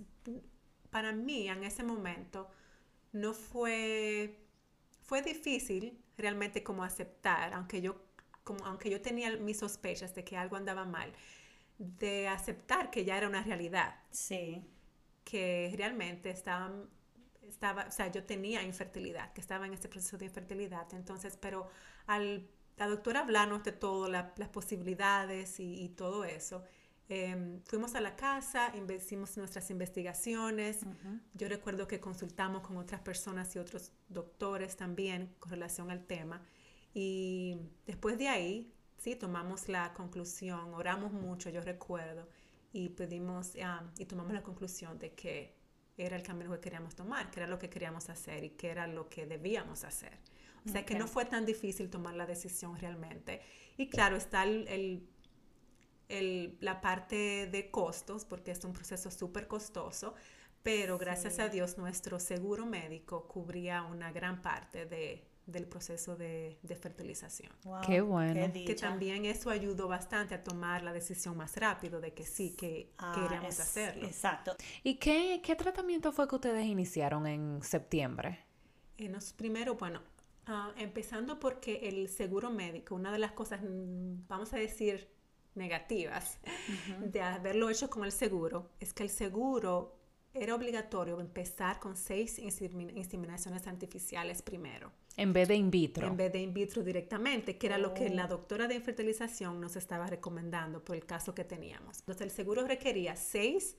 para 0.89 1.11
mí 1.11 1.49
en 1.49 1.63
ese 1.63 1.83
momento 1.83 2.49
no 3.11 3.33
fue, 3.33 4.39
fue 5.01 5.21
difícil 5.21 6.01
realmente 6.17 6.63
como 6.63 6.83
aceptar, 6.83 7.53
aunque 7.53 7.81
yo, 7.81 8.01
como, 8.43 8.65
aunque 8.65 8.89
yo 8.89 9.01
tenía 9.01 9.35
mis 9.37 9.59
sospechas 9.59 10.15
de 10.15 10.23
que 10.23 10.37
algo 10.37 10.55
andaba 10.55 10.85
mal, 10.85 11.11
de 11.77 12.27
aceptar 12.27 12.89
que 12.91 13.05
ya 13.05 13.17
era 13.17 13.27
una 13.27 13.43
realidad 13.43 13.95
Sí. 14.11 14.63
que 15.23 15.73
realmente 15.77 16.29
estaba, 16.29 16.71
estaba, 17.43 17.85
o 17.87 17.91
sea, 17.91 18.11
yo 18.11 18.23
tenía 18.23 18.63
infertilidad, 18.63 19.31
que 19.33 19.41
estaba 19.41 19.65
en 19.67 19.73
ese 19.73 19.87
proceso 19.89 20.17
de 20.17 20.25
infertilidad. 20.25 20.91
Entonces, 20.93 21.37
pero 21.37 21.67
al 22.07 22.49
la 22.77 22.87
doctora 22.87 23.21
hablarnos 23.21 23.63
de 23.63 23.71
todo, 23.71 24.07
la- 24.07 24.33
las 24.37 24.49
posibilidades 24.49 25.59
y, 25.59 25.81
y 25.83 25.89
todo 25.89 26.23
eso, 26.25 26.63
eh, 27.09 27.59
fuimos 27.65 27.95
a 27.95 28.01
la 28.01 28.15
casa, 28.15 28.71
hicimos 28.95 29.35
nuestras 29.37 29.71
investigaciones. 29.71 30.81
Yo 31.33 31.47
recuerdo 31.49 31.87
que 31.87 31.99
consultamos 31.99 32.61
con 32.61 32.77
otras 32.77 33.01
personas 33.01 33.55
y 33.55 33.59
otros 33.59 33.93
doctores 34.09 34.75
también 34.77 35.33
con 35.39 35.49
relación 35.51 35.89
al 35.89 36.05
tema. 36.05 36.43
Y 36.93 37.57
después 37.87 38.17
de 38.19 38.27
ahí, 38.27 38.71
sí, 38.97 39.15
tomamos 39.15 39.67
la 39.69 39.93
conclusión, 39.93 40.73
oramos 40.73 41.11
mucho, 41.13 41.49
yo 41.49 41.61
recuerdo, 41.61 42.27
y 42.73 42.89
pedimos 42.89 43.53
y 43.97 44.05
tomamos 44.05 44.33
la 44.33 44.43
conclusión 44.43 44.97
de 44.99 45.13
que 45.13 45.55
era 45.97 46.15
el 46.15 46.23
camino 46.23 46.51
que 46.51 46.59
queríamos 46.59 46.95
tomar, 46.95 47.31
que 47.31 47.39
era 47.39 47.47
lo 47.47 47.57
que 47.59 47.69
queríamos 47.69 48.09
hacer 48.09 48.43
y 48.43 48.51
que 48.51 48.69
era 48.69 48.87
lo 48.87 49.09
que 49.09 49.25
debíamos 49.25 49.83
hacer. 49.83 50.17
O 50.65 50.69
sea 50.69 50.85
que 50.85 50.95
no 50.95 51.07
fue 51.07 51.25
tan 51.25 51.45
difícil 51.45 51.89
tomar 51.89 52.13
la 52.15 52.25
decisión 52.25 52.77
realmente. 52.77 53.41
Y 53.77 53.89
claro, 53.89 54.17
está 54.17 54.43
el, 54.43 54.67
el- 54.67 55.07
el- 56.09 56.57
la 56.61 56.81
parte 56.81 57.47
de 57.47 57.71
costos, 57.71 58.25
porque 58.25 58.51
es 58.51 58.63
un 58.63 58.73
proceso 58.73 59.11
súper 59.11 59.47
costoso, 59.47 60.15
pero 60.63 60.97
gracias 60.97 61.35
Sí. 61.35 61.41
a 61.41 61.49
Dios 61.49 61.77
nuestro 61.77 62.19
seguro 62.19 62.65
médico 62.65 63.27
cubría 63.27 63.83
una 63.83 64.11
gran 64.11 64.41
parte 64.41 64.85
de, 64.85 65.27
del 65.47 65.65
proceso 65.65 66.15
de, 66.15 66.59
de 66.61 66.75
fertilización. 66.75 67.51
Wow, 67.63 67.81
Qué 67.85 68.01
bueno. 68.01 68.51
qué 68.53 68.65
Que 68.65 68.75
también 68.75 69.25
eso 69.25 69.49
ayudó 69.49 69.87
bastante 69.87 70.35
a 70.35 70.43
tomar 70.43 70.83
la 70.83 70.93
decisión 70.93 71.35
más 71.37 71.55
rápido 71.57 71.99
de 72.01 72.13
que 72.13 72.25
sí, 72.25 72.55
que 72.55 72.91
Ah, 72.99 73.13
queríamos 73.15 73.55
es- 73.55 73.59
hacerlo. 73.61 74.05
Exacto. 74.05 74.55
¿Y 74.83 74.95
qué, 74.95 75.41
qué 75.43 75.55
tratamiento 75.55 76.11
fue 76.11 76.27
que 76.27 76.35
ustedes 76.35 76.65
iniciaron 76.65 77.25
en 77.25 77.63
septiembre? 77.63 78.39
Eh, 78.97 79.09
nos- 79.09 79.33
primero, 79.33 79.75
bueno, 79.75 80.01
ah, 80.47 80.71
empezando 80.77 81.39
porque 81.39 81.87
el 81.89 82.09
seguro 82.09 82.51
médico, 82.51 82.93
una 82.95 83.11
de 83.11 83.19
las 83.19 83.31
cosas, 83.31 83.61
mm, 83.63 84.27
vamos 84.27 84.53
a 84.53 84.57
decir, 84.57 85.07
negativas 85.55 86.37
de 86.99 87.21
haberlo 87.21 87.69
hecho 87.71 87.89
con 87.89 88.03
el 88.05 88.11
seguro, 88.11 88.69
es 88.79 88.93
que 88.93 89.01
el 89.03 89.09
seguro 89.09 89.95
era 90.33 90.53
obligatorio 90.53 91.19
empezar 91.19 91.79
con 91.79 91.95
seis 91.97 92.37
insemi- 92.37 92.95
inseminaciones 92.95 93.65
artificiales 93.65 94.43
primero, 94.43 94.91
En 95.17 95.33
vez 95.33 95.47
de 95.47 95.55
in 95.55 95.69
vitro. 95.71 96.07
en 96.07 96.15
vez 96.15 96.31
de 96.31 96.39
in 96.41 96.53
vitro 96.53 96.83
directamente, 96.83 97.57
que 97.57 97.67
era 97.67 97.77
lo 97.77 97.93
que 97.93 98.05
Oh. 98.07 98.13
la 98.13 98.27
doctora 98.27 98.67
de 98.67 98.75
infertilización 98.75 99.59
nos 99.59 99.75
estaba 99.75 100.07
recomendando 100.07 100.83
por 100.85 100.95
el 100.95 101.05
caso 101.05 101.33
que 101.35 101.43
teníamos. 101.43 101.99
Entonces 101.99 102.21
el 102.21 102.31
seguro 102.31 102.65
requería 102.65 103.15
seis 103.15 103.75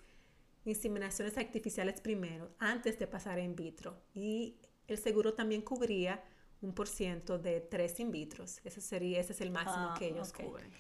inseminaciones 0.65 1.39
artificiales 1.39 2.01
primero, 2.01 2.51
antes 2.59 2.99
de 2.99 3.07
pasar 3.07 3.39
a 3.39 3.43
in 3.43 3.55
vitro. 3.57 3.97
Y 4.15 4.57
el 4.87 4.99
seguro 4.99 5.33
también 5.35 5.63
cubría 5.63 6.23
un 6.61 6.75
por 6.75 6.89
ciento 6.89 7.39
de 7.39 7.61
tres 7.61 8.01
in 8.01 8.11
vitros. 8.11 8.61
Ese, 8.65 8.81
sería, 8.81 9.21
ese 9.21 9.33
es 9.33 9.41
el 9.41 9.51
máximo 9.51 9.91
Ah, 9.91 9.97
que 9.99 10.09
ellos 10.09 10.33
cubren. 10.33 10.71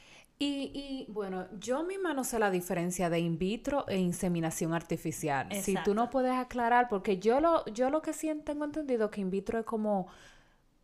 Y, 0.40 0.70
y, 1.08 1.12
bueno, 1.12 1.48
yo 1.58 1.82
misma 1.84 2.14
no 2.14 2.22
sé 2.22 2.38
la 2.38 2.50
diferencia 2.50 3.10
de 3.10 3.18
in 3.18 3.38
vitro 3.38 3.86
e 3.88 3.96
inseminación 3.96 4.72
artificial. 4.74 5.48
Si 5.52 5.74
tú 5.84 5.94
no 5.94 6.10
puedes 6.10 6.32
aclarar, 6.34 6.88
porque 6.88 7.18
yo 7.18 7.40
lo, 7.40 7.64
yo 7.66 7.90
lo 7.90 8.02
que 8.02 8.12
sí 8.12 8.32
tengo 8.44 8.64
entendido 8.64 9.10
que 9.10 9.20
in 9.20 9.30
vitro 9.30 9.58
es 9.60 9.64
como 9.64 10.06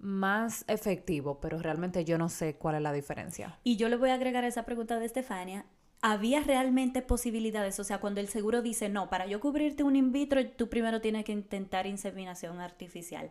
más 0.05 0.65
efectivo, 0.69 1.41
pero 1.41 1.59
realmente 1.59 2.05
yo 2.05 2.19
no 2.19 2.29
sé 2.29 2.57
cuál 2.57 2.77
es 2.77 2.83
la 2.83 2.93
diferencia. 2.93 3.59
Y 3.65 3.77
yo 3.77 3.89
le 3.89 3.97
voy 3.97 4.11
a 4.11 4.15
agregar 4.15 4.45
a 4.45 4.49
esa 4.49 4.65
pregunta 4.65 4.99
de 4.99 5.07
Estefania. 5.07 5.65
¿Había 6.03 6.41
realmente 6.43 7.01
posibilidades? 7.01 7.81
O 7.81 7.85
sea, 7.85 7.99
cuando 7.99 8.21
el 8.21 8.29
seguro 8.29 8.61
dice, 8.61 8.91
no, 8.91 9.09
para 9.09 9.27
yo 9.27 9.41
cubrirte 9.41 9.83
un 9.83 9.97
in 9.97 10.13
vitro, 10.13 10.47
tú 10.51 10.69
primero 10.69 11.01
tienes 11.01 11.25
que 11.25 11.33
intentar 11.33 11.87
inseminación 11.87 12.61
artificial. 12.61 13.31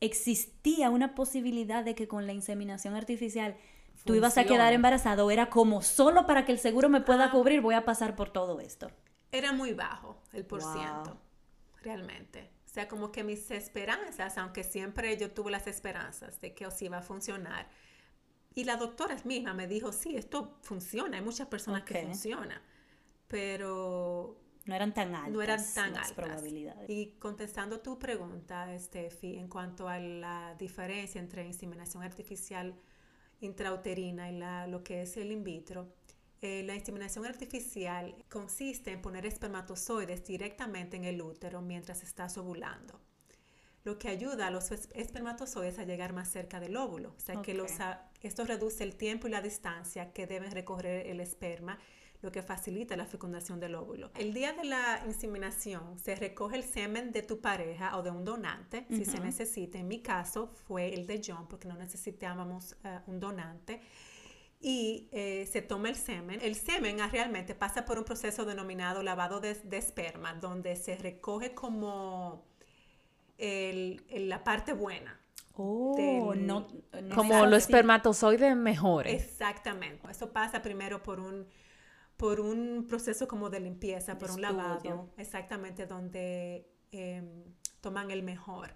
¿Existía 0.00 0.88
una 0.88 1.14
posibilidad 1.14 1.84
de 1.84 1.94
que 1.94 2.08
con 2.08 2.26
la 2.26 2.32
inseminación 2.32 2.94
artificial 2.94 3.56
tú 4.04 4.14
ibas 4.14 4.38
a 4.38 4.44
quedar 4.44 4.72
embarazado? 4.72 5.30
¿Era 5.30 5.50
como 5.50 5.82
solo 5.82 6.26
para 6.26 6.46
que 6.46 6.52
el 6.52 6.58
seguro 6.58 6.88
me 6.88 7.02
pueda 7.02 7.30
cubrir, 7.30 7.60
voy 7.60 7.74
a 7.74 7.84
pasar 7.84 8.16
por 8.16 8.30
todo 8.30 8.60
esto? 8.60 8.90
Era 9.32 9.52
muy 9.52 9.74
bajo 9.74 10.16
el 10.32 10.46
por 10.46 10.62
Wow. 10.62 10.72
ciento, 10.72 11.20
realmente. 11.82 12.55
O 12.76 12.78
sea, 12.78 12.88
como 12.88 13.10
que 13.10 13.24
mis 13.24 13.50
esperanzas, 13.50 14.36
aunque 14.36 14.62
siempre 14.62 15.16
yo 15.16 15.30
tuve 15.30 15.50
las 15.50 15.66
esperanzas 15.66 16.38
de 16.42 16.52
que 16.54 16.66
os 16.66 16.82
iba 16.82 16.98
a 16.98 17.02
funcionar. 17.02 17.70
Y 18.54 18.64
la 18.64 18.76
doctora 18.76 19.16
misma 19.24 19.54
me 19.54 19.66
dijo, 19.66 19.92
sí, 19.92 20.16
esto 20.16 20.58
funciona, 20.62 21.16
hay 21.18 21.22
muchas 21.24 21.48
personas 21.48 21.84
que 21.84 21.94
Ok. 21.94 22.00
funciona, 22.00 22.62
pero 23.28 24.40
No 24.66 24.74
eran 24.74 24.92
tan 24.92 25.14
altas 25.14 25.32
no 25.32 25.42
eran 25.42 25.72
tan 25.74 25.94
las 25.94 26.10
altas. 26.10 26.12
probabilidades. 26.12 26.90
Y 26.90 27.16
contestando 27.18 27.80
tu 27.80 27.98
pregunta, 27.98 28.76
Steffi, 28.78 29.36
en 29.36 29.48
cuanto 29.48 29.88
a 29.88 29.98
la 29.98 30.54
diferencia 30.58 31.20
entre 31.20 31.44
inseminación 31.46 32.02
artificial 32.02 32.74
intrauterina 33.40 34.30
y 34.30 34.38
la, 34.38 34.66
lo 34.66 34.82
que 34.84 35.02
es 35.02 35.16
el 35.16 35.32
in 35.32 35.44
vitro, 35.44 35.94
eh, 36.42 36.62
la 36.64 36.74
inseminación 36.74 37.24
artificial 37.26 38.14
consiste 38.28 38.90
en 38.92 39.00
poner 39.02 39.24
espermatozoides 39.26 40.24
directamente 40.24 40.96
en 40.96 41.04
el 41.04 41.20
útero 41.22 41.62
mientras 41.62 42.02
estás 42.02 42.36
ovulando, 42.38 43.00
lo 43.84 43.98
que 43.98 44.08
ayuda 44.08 44.48
a 44.48 44.50
los 44.50 44.70
es- 44.70 44.88
espermatozoides 44.94 45.78
a 45.78 45.84
llegar 45.84 46.12
más 46.12 46.28
cerca 46.28 46.60
del 46.60 46.76
óvulo. 46.76 47.14
O 47.16 47.20
sea 47.20 47.36
que 47.42 47.54
los, 47.54 47.70
esto 48.22 48.44
reduce 48.44 48.82
el 48.84 48.96
tiempo 48.96 49.28
y 49.28 49.30
la 49.30 49.40
distancia 49.40 50.12
que 50.12 50.26
deben 50.26 50.50
recorrer 50.50 51.06
el 51.06 51.20
esperma 51.20 51.78
lo 52.22 52.32
que 52.32 52.42
facilita 52.42 52.96
la 52.96 53.04
fecundación 53.06 53.60
del 53.60 53.74
óvulo. 53.74 54.10
El 54.14 54.32
día 54.32 54.52
de 54.54 54.64
la 54.64 55.02
inseminación 55.06 55.98
se 55.98 56.16
recoge 56.16 56.56
el 56.56 56.64
semen 56.64 57.12
de 57.12 57.22
tu 57.22 57.40
pareja 57.40 57.96
o 57.96 58.02
de 58.02 58.10
un 58.10 58.24
donante, 58.24 58.86
si 58.88 59.04
se 59.04 59.20
necesita. 59.20 59.78
En 59.78 59.86
mi 59.86 60.00
caso 60.00 60.48
fue 60.66 60.94
el 60.94 61.06
de 61.06 61.20
John 61.24 61.46
porque 61.46 61.68
no 61.68 61.76
necesitábamos 61.76 62.74
eh, 62.84 63.00
un 63.06 63.20
donante. 63.20 63.80
Y 64.58 65.08
eh, 65.12 65.46
se 65.50 65.60
toma 65.62 65.88
el 65.90 65.96
semen. 65.96 66.40
El 66.42 66.54
semen 66.54 67.00
ah, 67.00 67.08
realmente 67.08 67.54
pasa 67.54 67.84
por 67.84 67.98
un 67.98 68.04
proceso 68.04 68.44
denominado 68.44 69.02
lavado 69.02 69.40
de, 69.40 69.54
de 69.54 69.76
esperma, 69.76 70.34
donde 70.34 70.76
se 70.76 70.96
recoge 70.96 71.54
como 71.54 72.44
el- 73.38 74.04
el- 74.08 74.28
la 74.28 74.42
parte 74.44 74.72
buena. 74.72 75.20
Oh, 75.58 75.94
del- 75.96 76.46
no, 76.46 76.66
no 77.02 77.14
Como 77.14 77.46
los 77.46 77.62
espermatozoides 77.62 78.56
mejores. 78.56 79.22
Exactamente. 79.22 80.10
Eso 80.10 80.32
pasa 80.32 80.62
primero 80.62 81.02
por 81.02 81.20
un, 81.20 81.46
por 82.16 82.40
un 82.40 82.86
proceso 82.88 83.28
como 83.28 83.50
de 83.50 83.60
limpieza, 83.60 84.18
por 84.18 84.30
un 84.30 84.40
lavado, 84.42 85.10
exactamente 85.18 85.86
donde 85.86 86.66
em, 86.92 87.44
toman 87.80 88.10
el 88.10 88.22
mejor. 88.22 88.74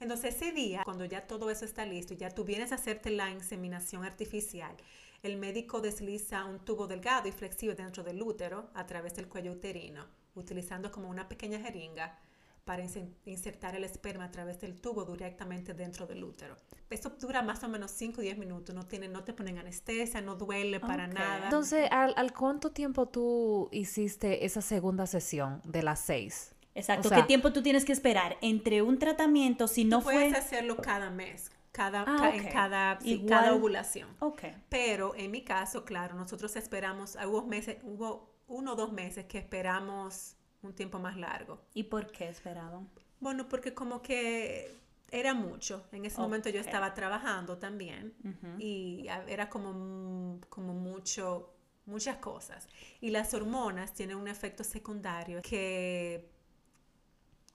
Entonces 0.00 0.34
ese 0.36 0.52
día, 0.52 0.82
cuando 0.84 1.04
ya 1.04 1.26
todo 1.26 1.50
eso 1.50 1.64
está 1.64 1.84
listo, 1.84 2.14
ya 2.14 2.30
tú 2.30 2.44
vienes 2.44 2.72
a 2.72 2.76
hacerte 2.76 3.10
la 3.10 3.30
inseminación 3.30 4.04
artificial, 4.04 4.76
el 5.22 5.36
médico 5.36 5.80
desliza 5.80 6.44
un 6.44 6.60
tubo 6.60 6.86
delgado 6.86 7.28
y 7.28 7.32
flexible 7.32 7.74
dentro 7.74 8.04
del 8.04 8.22
útero 8.22 8.70
a 8.74 8.86
través 8.86 9.14
del 9.16 9.28
cuello 9.28 9.52
uterino, 9.52 10.06
utilizando 10.34 10.92
como 10.92 11.08
una 11.08 11.28
pequeña 11.28 11.58
jeringa 11.58 12.18
para 12.64 12.84
inse- 12.84 13.14
insertar 13.24 13.74
el 13.74 13.82
esperma 13.84 14.24
a 14.24 14.30
través 14.30 14.60
del 14.60 14.80
tubo 14.80 15.04
directamente 15.04 15.74
dentro 15.74 16.06
del 16.06 16.22
útero. 16.22 16.54
Eso 16.90 17.10
dura 17.18 17.42
más 17.42 17.64
o 17.64 17.68
menos 17.68 17.90
5 17.90 18.20
o 18.20 18.22
10 18.22 18.38
minutos, 18.38 18.74
no, 18.74 18.86
tiene, 18.86 19.08
no 19.08 19.24
te 19.24 19.32
ponen 19.32 19.58
anestesia, 19.58 20.20
no 20.20 20.36
duele 20.36 20.78
para 20.78 21.06
Ok. 21.06 21.12
nada. 21.14 21.44
Entonces, 21.44 21.88
¿al, 21.90 22.12
al 22.16 22.32
cuánto 22.32 22.70
tiempo 22.72 23.06
tú 23.08 23.68
hiciste 23.72 24.44
esa 24.44 24.60
segunda 24.62 25.06
sesión 25.06 25.60
de 25.64 25.82
las 25.82 26.00
seis? 26.00 26.54
Exacto, 26.78 27.08
O 27.08 27.10
sea- 27.10 27.18
¿qué 27.18 27.24
tiempo 27.24 27.52
tú 27.52 27.62
tienes 27.62 27.84
que 27.84 27.92
esperar 27.92 28.36
entre 28.40 28.82
un 28.82 28.98
tratamiento 28.98 29.68
si 29.68 29.84
no 29.84 30.00
Puedes 30.02 30.30
fue... 30.30 30.38
hacerlo 30.38 30.76
cada 30.76 31.10
mes, 31.10 31.50
cada, 31.72 32.02
Ah, 32.02 32.16
ca- 32.20 32.28
ok. 32.28 32.34
en 32.34 32.48
cada, 32.48 33.00
sí, 33.00 33.24
cada 33.28 33.54
ovulación. 33.54 34.08
Ok. 34.20 34.42
Pero 34.68 35.14
en 35.16 35.30
mi 35.30 35.42
caso, 35.42 35.84
claro, 35.84 36.14
nosotros 36.14 36.56
esperamos, 36.56 37.16
hubo, 37.26 37.44
meses, 37.46 37.76
hubo 37.82 38.34
uno 38.46 38.72
o 38.72 38.76
dos 38.76 38.92
meses 38.92 39.26
que 39.26 39.38
esperamos 39.38 40.36
un 40.62 40.72
tiempo 40.74 40.98
más 40.98 41.16
largo. 41.16 41.60
¿Y 41.74 41.84
por 41.84 42.10
qué 42.10 42.28
esperaban? 42.28 42.88
Bueno, 43.20 43.48
porque 43.48 43.74
como 43.74 44.00
que 44.02 44.74
era 45.10 45.34
mucho. 45.34 45.84
En 45.92 46.04
ese 46.04 46.20
momento 46.20 46.48
yo 46.48 46.60
estaba 46.60 46.94
trabajando 46.94 47.58
también 47.58 48.14
Ujú. 48.24 48.58
y 48.58 49.08
a- 49.08 49.24
era 49.28 49.48
como, 49.48 50.40
como 50.48 50.74
mucho, 50.74 51.52
muchas 51.86 52.16
cosas. 52.18 52.68
Y 53.00 53.10
las 53.10 53.32
hormonas 53.34 53.92
tienen 53.94 54.16
un 54.16 54.28
efecto 54.28 54.62
secundario 54.64 55.40
que 55.42 56.28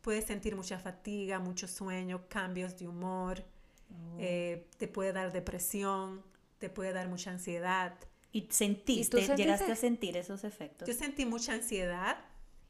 puedes 0.04 0.26
sentir 0.26 0.56
mucha 0.56 0.78
fatiga, 0.78 1.40
mucho 1.40 1.68
sueño, 1.68 2.28
cambios 2.30 2.78
de 2.78 2.88
humor, 2.88 3.44
Oh. 3.90 4.18
eh, 4.20 4.68
te 4.78 4.88
puede 4.88 5.14
dar 5.14 5.32
depresión, 5.32 6.24
te 6.60 6.70
puede 6.70 6.94
dar 6.94 7.08
mucha 7.10 7.32
ansiedad. 7.32 7.96
¿Y 8.32 8.48
sentiste, 8.50 9.18
sentiste? 9.18 9.36
llegaste 9.38 9.72
a 9.72 9.76
sentir 9.76 10.18
esos 10.18 10.44
efectos? 10.44 10.88
Yo 10.88 10.94
sentí 10.96 11.26
mucha 11.26 11.54
ansiedad 11.54 12.18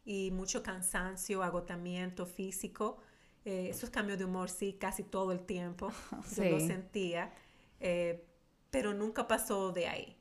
y 0.05 0.31
mucho 0.31 0.61
cansancio, 0.63 1.41
agotamiento 1.43 2.25
físico. 2.25 2.97
Eh, 3.45 3.67
esos 3.69 3.89
cambios 3.89 4.19
de 4.19 4.25
humor 4.25 4.49
sí, 4.49 4.73
casi 4.79 5.03
todo 5.03 5.31
el 5.31 5.45
tiempo. 5.45 5.91
Yo 6.37 6.43
lo 6.45 6.59
Sí. 6.59 6.67
sentía, 6.67 7.31
eh, 7.79 8.25
pero 8.69 8.93
nunca 8.93 9.27
pasó 9.27 9.71
de 9.71 9.87
ahí. 9.87 10.17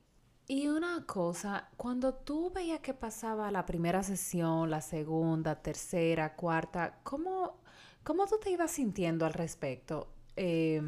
Y 0.49 0.69
una 0.69 1.05
cosa, 1.07 1.69
cuando 1.77 2.15
tú 2.15 2.51
veías 2.55 2.81
que 2.81 2.95
pasaba 2.95 3.51
la 3.51 3.65
primera 3.65 4.03
sesión, 4.03 4.71
la 4.71 4.81
segunda, 4.81 5.63
tercera, 5.63 6.35
cuarta, 6.37 6.99
¿cómo, 7.05 7.61
cómo 8.03 8.27
tú 8.27 8.39
te 8.39 8.51
ibas 8.51 8.71
sintiendo 8.73 9.25
al 9.25 9.33
respecto? 9.33 10.13
Eh, 10.37 10.83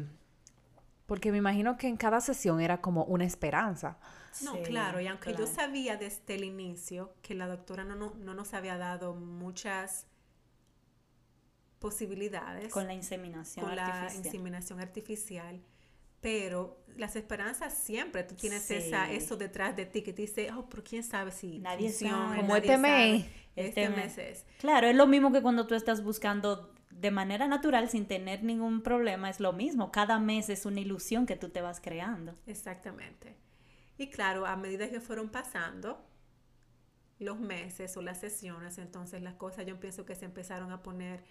porque 1.05 1.31
me 1.31 1.37
imagino 1.39 1.77
que 1.77 1.87
en 1.87 1.97
cada 1.97 2.21
sesión 2.21 2.61
era 2.61 2.81
como 2.81 3.03
una 3.05 3.25
esperanza. 3.25 3.97
No, 4.39 4.61
Sí, 4.63 4.63
claro, 4.63 4.99
y 5.01 5.07
aunque 5.07 5.33
yo 5.35 5.45
claro. 5.45 5.47
sabía 5.47 5.97
desde 5.97 6.35
el 6.35 6.43
inicio 6.43 7.13
que 7.21 7.35
la 7.35 7.47
doctora 7.47 7.83
no, 7.85 7.95
no, 7.95 8.13
no 8.15 8.33
nos 8.33 8.53
había 8.53 8.77
dado 8.77 9.13
muchas 9.15 10.07
posibilidades 11.79 12.73
Con 12.73 12.87
la 12.87 12.93
inseminación 12.93 13.65
con 13.65 13.75
la 13.75 14.05
artificial. 14.05 14.17
inseminación 14.17 14.79
artificial, 14.79 15.61
pero 16.25 16.81
las 16.97 17.15
esperanzas 17.15 17.71
siempre, 17.77 18.23
tú 18.23 18.33
tienes 18.33 18.63
Sí. 18.63 18.73
esa, 18.73 19.11
eso 19.11 19.37
detrás 19.37 19.75
de 19.75 19.85
ti 19.85 20.01
que 20.01 20.11
te 20.11 20.23
dice, 20.23 20.51
oh, 20.53 20.67
pero 20.67 20.83
quién 20.83 21.03
sabe 21.03 21.29
si 21.31 21.59
Nadie 21.59 21.89
funciona, 21.89 22.17
sabe. 22.17 22.35
Como 22.37 22.47
nadie 22.55 22.61
este 22.61 22.77
mes. 22.79 23.21
sabe". 23.21 23.31
Este, 23.55 23.83
Este 23.83 23.89
mes. 23.89 24.17
es. 24.17 24.45
Claro, 24.57 24.87
es 24.87 24.95
lo 24.95 25.05
mismo 25.05 25.31
que 25.31 25.43
cuando 25.43 25.67
tú 25.67 25.75
estás 25.75 26.03
buscando 26.03 26.73
de 26.89 27.11
manera 27.11 27.45
natural 27.47 27.89
sin 27.89 28.07
tener 28.07 28.43
ningún 28.43 28.81
problema, 28.81 29.29
es 29.29 29.39
lo 29.39 29.53
mismo. 29.53 29.91
Cada 29.91 30.17
mes 30.17 30.49
es 30.49 30.65
una 30.65 30.79
ilusión 30.79 31.27
que 31.27 31.35
tú 31.35 31.49
te 31.49 31.61
vas 31.61 31.79
creando. 31.79 32.33
Exactamente. 32.47 33.35
Y 33.99 34.09
claro, 34.09 34.47
a 34.47 34.55
medida 34.55 34.89
que 34.89 34.99
fueron 35.01 35.29
pasando 35.29 36.03
los 37.19 37.39
meses 37.39 37.95
o 37.97 38.01
las 38.01 38.19
sesiones, 38.19 38.79
entonces 38.79 39.21
las 39.21 39.35
cosas 39.35 39.67
yo 39.67 39.79
pienso 39.79 40.07
que 40.07 40.15
se 40.15 40.25
empezaron 40.25 40.71
a 40.71 40.81
poner 40.81 41.23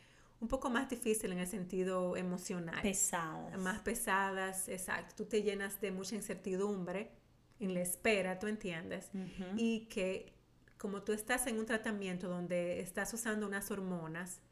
un 0.44 0.48
poco 0.48 0.68
más 0.68 0.90
difícil 0.90 1.32
en 1.32 1.38
el 1.38 1.46
sentido 1.46 2.18
emocional. 2.18 2.82
Pesadas. 2.82 3.58
Más 3.58 3.80
pesadas, 3.80 4.68
exacto. 4.68 5.14
Tú 5.16 5.24
te 5.24 5.42
llenas 5.42 5.80
de 5.80 5.90
mucha 5.90 6.16
incertidumbre 6.16 7.10
en 7.58 7.72
la 7.72 7.80
espera, 7.80 8.38
¿tú 8.38 8.46
entiendes? 8.46 9.08
Y 9.56 9.86
que 9.86 10.34
como 10.76 11.02
tú 11.02 11.14
estás 11.14 11.46
en 11.46 11.58
un 11.58 11.64
tratamiento 11.64 12.28
donde 12.28 12.80
estás 12.80 13.14
usando 13.14 13.46
unas 13.46 13.70
hormonas 13.70 14.42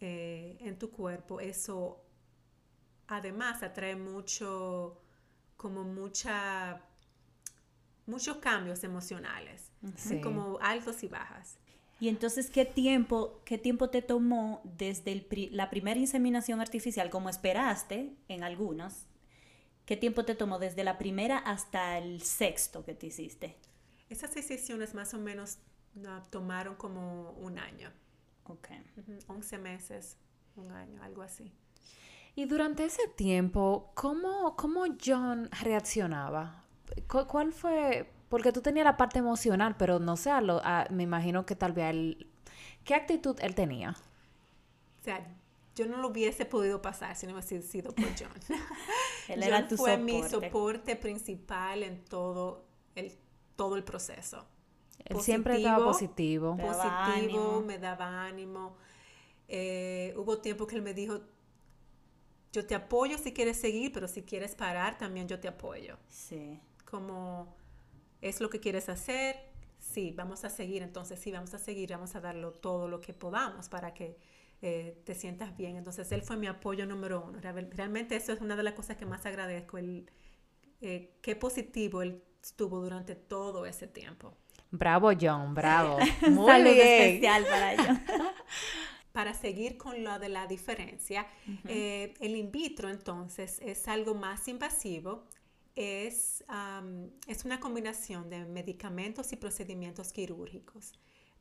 eh, 0.00 0.56
en 0.58 0.76
tu 0.80 0.90
cuerpo, 0.90 1.38
eso 1.38 2.04
además 3.06 3.62
atrae 3.62 3.94
mucho, 3.94 5.00
como 5.56 5.84
mucha, 5.84 6.82
muchos 8.06 8.38
cambios 8.38 8.82
emocionales, 8.82 9.70
como 10.24 10.58
altos 10.60 11.04
y 11.04 11.08
bajas. 11.08 11.56
Y 11.98 12.08
entonces, 12.08 12.50
¿qué 12.50 12.64
tiempo, 12.64 13.40
qué 13.44 13.56
tiempo 13.56 13.88
te 13.88 14.02
tomó 14.02 14.60
desde 14.64 15.26
la 15.50 15.70
primera 15.70 15.98
inseminación 15.98 16.60
artificial, 16.60 17.08
como 17.08 17.30
esperaste 17.30 18.14
en 18.28 18.44
algunos? 18.44 19.06
¿Qué 19.86 19.96
tiempo 19.96 20.24
te 20.24 20.34
tomó 20.34 20.58
desde 20.58 20.84
la 20.84 20.98
primera 20.98 21.38
hasta 21.38 21.96
el 21.98 22.20
sexto 22.20 22.84
que 22.84 22.94
te 22.94 23.06
hiciste? 23.06 23.56
Esas 24.10 24.32
sesiones 24.32 24.94
más 24.94 25.14
o 25.14 25.18
menos 25.18 25.58
tomaron 26.30 26.74
como 26.74 27.30
un 27.32 27.58
año. 27.58 27.90
Ok. 28.44 28.68
11 29.28 29.58
meses, 29.58 30.18
un 30.56 30.70
año, 30.72 31.02
algo 31.02 31.22
así. 31.22 31.52
Y 32.34 32.44
durante 32.44 32.84
ese 32.84 33.08
tiempo, 33.08 33.92
¿cómo, 33.94 34.54
cómo 34.56 34.84
John 35.02 35.48
reaccionaba? 35.62 36.64
¿Cuál 37.08 37.52
fue 37.52 38.10
porque 38.28 38.52
tú 38.52 38.60
tenías 38.60 38.84
la 38.84 38.96
parte 38.96 39.18
emocional, 39.18 39.76
pero 39.78 39.98
no 39.98 40.16
sé, 40.16 40.40
lo, 40.40 40.60
me 40.90 41.02
imagino 41.02 41.46
que 41.46 41.56
tal 41.56 41.72
vez 41.72 41.90
él... 41.90 42.26
¿Qué 42.84 42.94
actitud 42.94 43.36
él 43.40 43.54
tenía? 43.54 43.96
O 45.00 45.04
sea, 45.04 45.26
yo 45.74 45.86
no 45.86 45.98
lo 45.98 46.08
hubiese 46.08 46.46
podido 46.46 46.80
pasar 46.80 47.14
si 47.16 47.26
no 47.26 47.32
hubiese 47.34 47.62
sido 47.62 47.94
por 47.94 48.06
John. 48.18 48.30
él 49.28 49.42
era 49.42 49.68
tu 49.68 49.76
fue 49.76 49.98
mi 49.98 50.22
soporte 50.22 50.96
principal 50.96 51.82
en 51.82 52.04
todo 52.04 52.64
el, 52.94 53.12
todo 53.54 53.76
el 53.76 53.84
proceso. 53.84 54.46
Él 55.04 55.20
siempre 55.20 55.58
estaba 55.58 55.84
positivo. 55.84 56.56
Positivo, 56.56 57.62
me 57.62 57.78
daba 57.78 58.24
ánimo. 58.24 58.76
Eh, 59.48 60.14
hubo 60.16 60.38
tiempo 60.38 60.66
que 60.66 60.76
él 60.76 60.82
me 60.82 60.94
dijo, 60.94 61.20
yo 62.52 62.66
te 62.66 62.74
apoyo 62.74 63.18
si 63.18 63.32
quieres 63.32 63.58
seguir, 63.58 63.92
pero 63.92 64.08
si 64.08 64.22
quieres 64.22 64.54
parar, 64.54 64.98
también 64.98 65.28
yo 65.28 65.38
te 65.38 65.46
apoyo. 65.46 65.98
Sí. 66.08 66.58
Como 66.84 67.54
¿Es 68.20 68.40
lo 68.40 68.50
que 68.50 68.60
quieres 68.60 68.88
hacer? 68.88 69.36
Sí, 69.78 70.12
vamos 70.16 70.44
a 70.44 70.50
seguir, 70.50 70.82
entonces 70.82 71.18
sí, 71.20 71.30
vamos 71.30 71.54
a 71.54 71.58
seguir, 71.58 71.90
vamos 71.90 72.14
a 72.16 72.20
darlo 72.20 72.52
todo 72.52 72.88
lo 72.88 73.00
que 73.00 73.12
podamos 73.12 73.68
para 73.68 73.94
que 73.94 74.18
eh, 74.62 75.00
te 75.04 75.14
sientas 75.14 75.56
bien. 75.56 75.76
Entonces 75.76 76.10
él 76.12 76.22
fue 76.22 76.36
mi 76.36 76.46
apoyo 76.46 76.86
número 76.86 77.24
uno. 77.26 77.38
Realmente 77.40 78.16
eso 78.16 78.32
es 78.32 78.40
una 78.40 78.56
de 78.56 78.62
las 78.62 78.74
cosas 78.74 78.96
que 78.96 79.06
más 79.06 79.26
agradezco, 79.26 79.78
el, 79.78 80.10
eh, 80.80 81.16
qué 81.22 81.36
positivo 81.36 82.02
él 82.02 82.22
estuvo 82.42 82.80
durante 82.80 83.14
todo 83.14 83.66
ese 83.66 83.86
tiempo. 83.86 84.34
Bravo 84.70 85.10
John, 85.18 85.54
bravo. 85.54 85.98
Muy 86.30 86.62
bien. 86.62 86.78
especial 86.78 87.44
para 87.44 87.76
John. 87.84 88.02
para 89.12 89.34
seguir 89.34 89.76
con 89.76 90.02
lo 90.02 90.18
de 90.18 90.28
la 90.28 90.46
diferencia, 90.46 91.26
eh, 91.68 92.14
el 92.20 92.36
in 92.36 92.50
vitro 92.50 92.88
entonces 92.88 93.60
es 93.62 93.88
algo 93.88 94.14
más 94.14 94.48
invasivo, 94.48 95.24
es, 95.76 96.44
es 97.28 97.44
una 97.44 97.60
combinación 97.60 98.28
de 98.30 98.44
medicamentos 98.46 99.32
y 99.32 99.36
procedimientos 99.36 100.12
quirúrgicos 100.12 100.94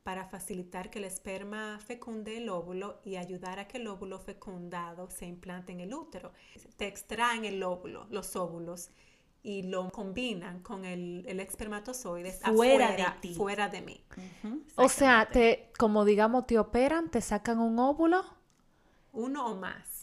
para 0.04 0.26
facilitar 0.26 0.92
que 0.92 1.00
el 1.00 1.06
esperma 1.06 1.80
fecunde 1.80 2.38
el 2.38 2.50
óvulo 2.50 3.00
y 3.04 3.16
ayudar 3.16 3.58
a 3.58 3.68
que 3.68 3.78
el 3.78 3.88
óvulo 3.88 4.20
fecundado 4.20 5.10
se 5.10 5.26
implante 5.26 5.72
en 5.72 5.80
el 5.80 5.96
útero. 5.96 6.32
Te 6.78 6.86
extraen 6.86 7.44
el 7.44 7.64
óvulo, 7.64 8.06
los 8.12 8.36
óvulos, 8.36 8.92
y 9.42 9.62
lo 9.64 9.90
combinan 9.92 10.62
con 10.62 10.86
el, 10.86 11.24
el 11.28 11.40
espermatozoide 11.40 12.32
fuera 12.34 12.92
de 12.92 13.06
ti. 13.22 13.36
Fuera 13.36 13.70
de 13.70 13.82
mí. 13.82 14.04
O 14.76 14.90
sea, 14.90 15.30
te, 15.32 15.72
como 15.78 16.04
digamos, 16.04 16.48
te 16.48 16.58
operan, 16.58 17.10
te 17.10 17.22
sacan 17.22 17.60
un 17.60 17.78
óvulo. 17.78 18.26
Uno 19.12 19.46
o 19.46 19.56
más. 19.56 19.95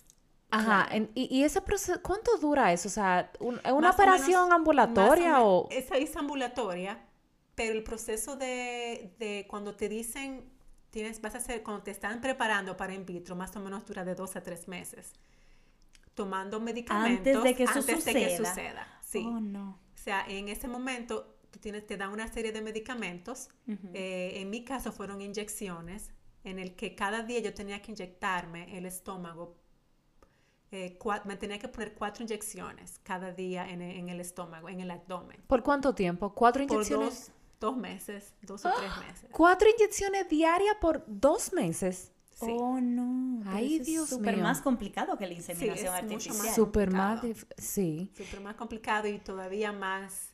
Ajá, 0.52 0.88
y, 1.14 1.42
ese 1.44 1.62
proceso, 1.62 2.02
¿cuánto 2.02 2.36
dura 2.36 2.74
eso? 2.74 2.88
O 2.88 2.90
sea, 2.90 3.32
¿una 3.40 3.90
operación 3.90 4.52
ambulatoria 4.52 5.42
o, 5.42 5.66
Esa 5.70 5.96
es 5.96 6.14
ambulatoria, 6.14 7.02
pero 7.54 7.72
el 7.72 7.82
proceso 7.82 8.36
de, 8.36 9.46
cuando 9.48 9.74
te 9.74 9.88
dicen, 9.88 10.44
tienes, 10.90 11.22
vas 11.22 11.34
a 11.36 11.38
hacer, 11.38 11.62
cuando 11.62 11.84
te 11.84 11.90
están 11.90 12.20
preparando 12.20 12.76
para 12.76 12.92
in 12.92 13.06
vitro, 13.06 13.34
más 13.34 13.56
o 13.56 13.60
menos 13.60 13.86
dura 13.86 14.04
de 14.04 14.14
dos 14.14 14.36
a 14.36 14.42
tres 14.42 14.68
meses. 14.68 15.14
Tomando 16.12 16.60
medicamentos 16.60 17.34
antes 17.34 17.42
de 17.42 17.54
que 17.54 17.64
eso 17.64 17.80
suceda. 17.80 18.12
De 18.12 18.12
que 18.12 18.36
suceda. 18.36 18.86
Sí. 19.00 19.24
Oh, 19.26 19.40
no. 19.40 19.80
O 19.94 19.98
sea, 19.98 20.26
en 20.28 20.50
ese 20.50 20.68
momento 20.68 21.38
tú 21.50 21.60
tienes, 21.60 21.86
te 21.86 21.96
dan 21.96 22.10
una 22.10 22.28
serie 22.28 22.52
de 22.52 22.60
medicamentos. 22.60 23.48
Eh, 23.94 24.32
en 24.36 24.50
mi 24.50 24.64
caso 24.64 24.92
fueron 24.92 25.22
inyecciones 25.22 26.10
en 26.44 26.58
el 26.58 26.74
que 26.74 26.94
cada 26.94 27.22
día 27.22 27.38
yo 27.38 27.54
tenía 27.54 27.80
que 27.80 27.92
inyectarme 27.92 28.76
el 28.76 28.84
estómago 28.84 29.61
eh, 30.72 30.98
me 31.26 31.36
tenía 31.36 31.58
que 31.58 31.68
poner 31.68 31.92
cuatro 31.92 32.24
inyecciones 32.24 32.98
cada 33.02 33.30
día 33.30 33.68
en, 33.68 34.08
el 34.08 34.20
estómago, 34.20 34.70
en 34.70 34.80
el 34.80 34.90
abdomen. 34.90 35.38
¿Por 35.46 35.62
cuánto 35.62 35.94
tiempo? 35.94 36.34
¿Cuatro 36.34 36.62
inyecciones? 36.62 37.30
Por 37.60 37.70
dos, 37.70 37.76
meses, 37.76 38.34
dos 38.40 38.64
o 38.64 38.72
tres 38.72 38.90
meses. 39.06 39.28
¿Cuatro 39.30 39.68
inyecciones 39.68 40.28
diarias 40.30 40.76
por 40.80 41.04
dos 41.06 41.52
meses? 41.52 42.10
Sí. 42.32 42.56
Oh, 42.58 42.80
no. 42.80 43.42
Ay, 43.50 43.80
Dios 43.80 44.10
mío. 44.10 44.18
Súper 44.18 44.38
más 44.38 44.62
complicado 44.62 45.18
que 45.18 45.26
la 45.26 45.34
inseminación 45.34 45.94
artificial. 45.94 46.54
Súper 46.54 46.90
más, 46.90 47.20
sí. 47.58 48.10
Súper 48.16 48.40
más 48.40 48.56
complicado 48.56 49.06
y 49.08 49.18
todavía 49.18 49.72
más 49.72 50.30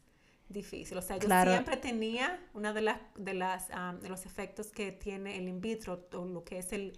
difícil. 0.49 0.97
O 0.99 1.03
sea, 1.03 1.17
yo 1.19 1.29
siempre 1.29 1.77
tenía 1.77 2.41
una 2.55 2.73
de 2.73 2.83
las, 2.83 3.01
de 3.17 3.35
las, 3.35 3.69
de 4.01 4.09
los 4.09 4.25
efectos 4.25 4.69
que 4.69 4.93
tiene 4.93 5.37
el 5.37 5.49
in 5.49 5.61
vitro, 5.61 6.07
o 6.13 6.25
lo 6.25 6.45
que 6.45 6.59
es 6.59 6.73
el, 6.73 6.97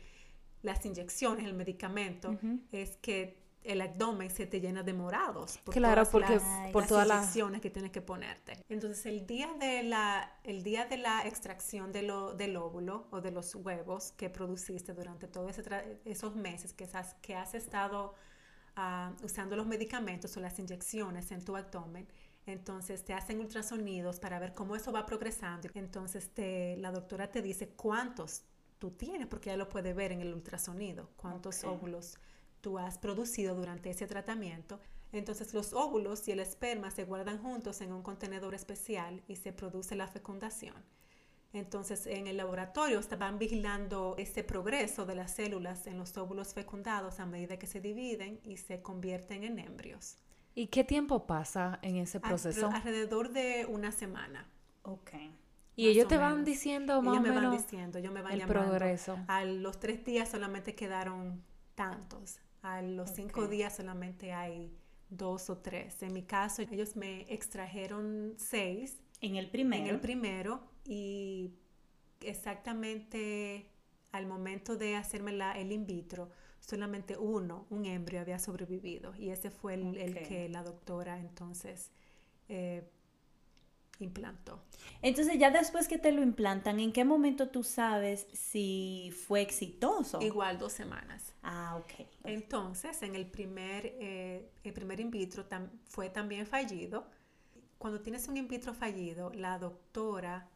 las 0.62 0.84
inyecciones, 0.84 1.46
el 1.46 1.54
medicamento, 1.54 2.38
es 2.72 2.96
que 2.98 3.40
el 3.62 3.80
abdomen 3.82 4.30
se 4.30 4.46
te 4.46 4.60
llena 4.60 4.82
de 4.82 4.94
morados. 4.94 5.58
Por 5.58 5.74
claro, 5.74 6.04
porque 6.10 6.36
las, 6.36 6.72
por 6.72 6.86
todas 6.86 7.06
las 7.06 7.22
inyecciones 7.22 7.60
que 7.60 7.70
tienes 7.70 7.90
que 7.90 8.00
ponerte. 8.00 8.64
Entonces, 8.68 9.04
el 9.06 9.26
día 9.26 9.52
de 9.58 9.82
la, 9.82 10.38
el 10.44 10.62
día 10.62 10.86
de 10.86 10.96
la 10.96 11.26
extracción 11.26 11.92
de 11.92 12.02
lo, 12.02 12.32
del 12.34 12.56
óvulo 12.56 13.06
o 13.10 13.20
de 13.20 13.30
los 13.30 13.54
huevos 13.54 14.12
que 14.12 14.30
produciste 14.30 14.94
durante 14.94 15.28
todos 15.28 15.60
esos 16.04 16.36
meses 16.36 16.72
que 16.72 16.84
has, 16.84 17.14
que 17.14 17.34
has 17.34 17.54
estado 17.54 18.14
ah, 18.76 19.12
usando 19.22 19.56
los 19.56 19.66
medicamentos 19.66 20.36
o 20.36 20.40
las 20.40 20.58
inyecciones 20.58 21.30
en 21.30 21.44
tu 21.44 21.54
abdomen, 21.54 22.08
entonces 22.46 23.04
te 23.04 23.12
hacen 23.12 23.40
ultrasonidos 23.40 24.18
para 24.18 24.38
ver 24.38 24.54
cómo 24.54 24.74
eso 24.74 24.90
va 24.90 25.04
progresando. 25.04 25.68
Entonces 25.74 26.32
te, 26.32 26.76
la 26.78 26.90
doctora 26.90 27.30
te 27.30 27.42
dice 27.42 27.68
cuántos 27.68 28.44
tú 28.80 28.90
tienes, 28.90 29.28
porque 29.28 29.50
ya 29.50 29.56
lo 29.56 29.68
puede 29.68 29.92
ver 29.92 30.10
en 30.10 30.22
el 30.22 30.34
ultrasonido, 30.34 31.10
cuántos 31.16 31.62
óvulos 31.62 32.18
tú 32.60 32.78
has 32.78 32.98
producido 32.98 33.54
durante 33.54 33.90
ese 33.90 34.06
tratamiento. 34.06 34.80
Entonces 35.12 35.54
los 35.54 35.72
óvulos 35.72 36.26
y 36.26 36.32
el 36.32 36.40
esperma 36.40 36.90
se 36.90 37.04
guardan 37.04 37.38
juntos 37.38 37.80
en 37.82 37.92
un 37.92 38.02
contenedor 38.02 38.54
especial 38.54 39.22
y 39.28 39.36
se 39.36 39.52
produce 39.52 39.94
la 39.94 40.08
fecundación. 40.08 40.74
Entonces 41.52 42.06
en 42.06 42.26
el 42.26 42.36
laboratorio 42.36 42.98
estaban 42.98 43.38
vigilando 43.38 44.14
ese 44.18 44.44
progreso 44.44 45.04
de 45.04 45.16
las 45.16 45.32
células 45.32 45.86
en 45.86 45.98
los 45.98 46.16
óvulos 46.16 46.54
fecundados 46.54 47.20
a 47.20 47.26
medida 47.26 47.58
que 47.58 47.66
se 47.66 47.80
dividen 47.80 48.40
y 48.44 48.56
se 48.56 48.82
convierten 48.82 49.44
en 49.44 49.58
embrios. 49.58 50.16
¿Y 50.54 50.68
qué 50.68 50.84
tiempo 50.84 51.26
pasa 51.26 51.78
en 51.82 51.96
ese 51.96 52.18
proceso? 52.18 52.68
Alrededor 52.68 53.30
de 53.30 53.66
una 53.66 53.92
semana. 53.92 54.48
Ok. 54.82 55.10
Y 55.80 55.88
ellos 55.88 56.08
te 56.08 56.18
van 56.18 56.44
diciendo 56.44 57.00
más 57.00 57.14
ellos 57.14 57.28
me 57.28 57.40
van 57.40 57.56
diciendo, 57.56 57.98
yo 57.98 58.10
me 58.12 58.22
van 58.22 58.32
el 58.32 58.40
llamando. 58.40 58.68
progreso. 58.68 59.18
A 59.28 59.44
los 59.44 59.80
tres 59.80 60.04
días 60.04 60.28
solamente 60.28 60.74
quedaron 60.74 61.42
tantos. 61.74 62.38
A 62.62 62.82
los 62.82 63.10
cinco 63.10 63.48
días 63.48 63.76
solamente 63.76 64.32
hay 64.32 64.76
dos 65.08 65.48
o 65.50 65.58
tres. 65.58 66.02
En 66.02 66.12
mi 66.12 66.22
caso, 66.22 66.62
ellos 66.62 66.96
me 66.96 67.22
extrajeron 67.32 68.34
seis. 68.36 68.98
En 69.20 69.36
el 69.36 69.50
primero. 69.50 69.84
En 69.84 69.90
el 69.90 70.00
primero. 70.00 70.60
Y 70.84 71.54
exactamente 72.20 73.70
al 74.12 74.26
momento 74.26 74.76
de 74.76 74.96
hacerme 74.96 75.32
la, 75.32 75.52
el 75.52 75.72
in 75.72 75.86
vitro, 75.86 76.30
solamente 76.58 77.16
uno, 77.16 77.66
un 77.70 77.86
embrio, 77.86 78.20
había 78.20 78.38
sobrevivido. 78.38 79.14
Y 79.16 79.30
ese 79.30 79.50
fue 79.50 79.74
el, 79.74 80.14
que 80.26 80.48
la 80.48 80.62
doctora 80.62 81.18
entonces 81.18 81.90
eh, 82.48 82.90
implantó. 84.04 84.62
Entonces, 85.02 85.38
ya 85.38 85.50
después 85.50 85.88
que 85.88 85.98
te 85.98 86.12
lo 86.12 86.22
implantan, 86.22 86.80
¿en 86.80 86.92
qué 86.92 87.04
momento 87.04 87.48
tú 87.48 87.62
sabes 87.62 88.26
si 88.32 89.12
fue 89.26 89.40
exitoso? 89.40 90.20
Igual 90.20 90.58
dos 90.58 90.72
semanas. 90.72 91.32
Ah, 91.42 91.76
ok. 91.78 92.06
Entonces, 92.24 93.02
en 93.02 93.14
el 93.14 93.26
primer, 93.26 93.86
eh, 93.98 94.50
el 94.64 94.72
primer 94.72 95.00
in 95.00 95.10
vitro 95.10 95.46
fue 95.84 96.10
también 96.10 96.46
fallido. 96.46 97.06
Cuando 97.78 98.00
tienes 98.00 98.28
un 98.28 98.36
in 98.36 98.48
vitro 98.48 98.74
fallido, 98.74 99.30
la 99.34 99.58
doctora 99.58 100.48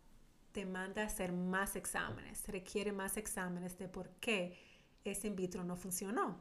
te 0.53 0.67
manda 0.67 1.03
a 1.03 1.07
hacer 1.07 1.33
más 1.33 1.75
exámenes, 1.75 2.47
requiere 2.47 2.93
más 2.93 3.17
exámenes 3.17 3.77
de 3.79 3.89
por 3.89 4.11
qué 4.21 4.57
ese 5.05 5.29
in 5.29 5.37
vitro 5.37 5.65
no 5.65 5.77
funcionó. 5.77 6.39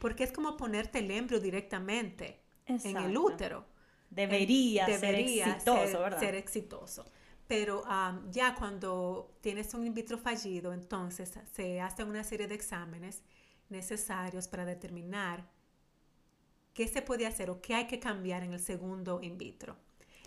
Porque 0.00 0.24
es 0.24 0.32
como 0.32 0.56
ponerte 0.56 1.00
el 1.00 1.10
embrio 1.10 1.40
directamente 1.40 2.40
en 2.66 2.96
el 2.96 3.16
útero. 3.16 3.66
Debería, 4.14 4.86
Debería 4.86 5.44
ser 5.46 5.54
exitoso, 5.56 5.86
ser- 5.86 5.98
¿verdad? 6.00 6.20
ser 6.20 6.34
exitoso. 6.34 7.04
Pero 7.48 7.82
am, 7.86 8.30
ya 8.30 8.54
cuando 8.54 9.36
tienes 9.40 9.74
un 9.74 9.86
in 9.86 9.94
vitro 9.94 10.18
fallido, 10.18 10.72
entonces 10.72 11.32
se 11.52 11.80
hacen 11.80 12.08
una 12.08 12.24
serie 12.24 12.46
de 12.46 12.54
exámenes 12.54 13.22
necesarios 13.68 14.48
para 14.48 14.64
determinar 14.64 15.44
qué 16.74 16.86
se 16.88 17.02
puede 17.02 17.26
hacer 17.26 17.50
o 17.50 17.60
qué 17.60 17.74
hay 17.74 17.86
que 17.86 17.98
cambiar 17.98 18.42
en 18.44 18.52
el 18.52 18.60
segundo 18.60 19.20
in 19.22 19.36
vitro. 19.38 19.76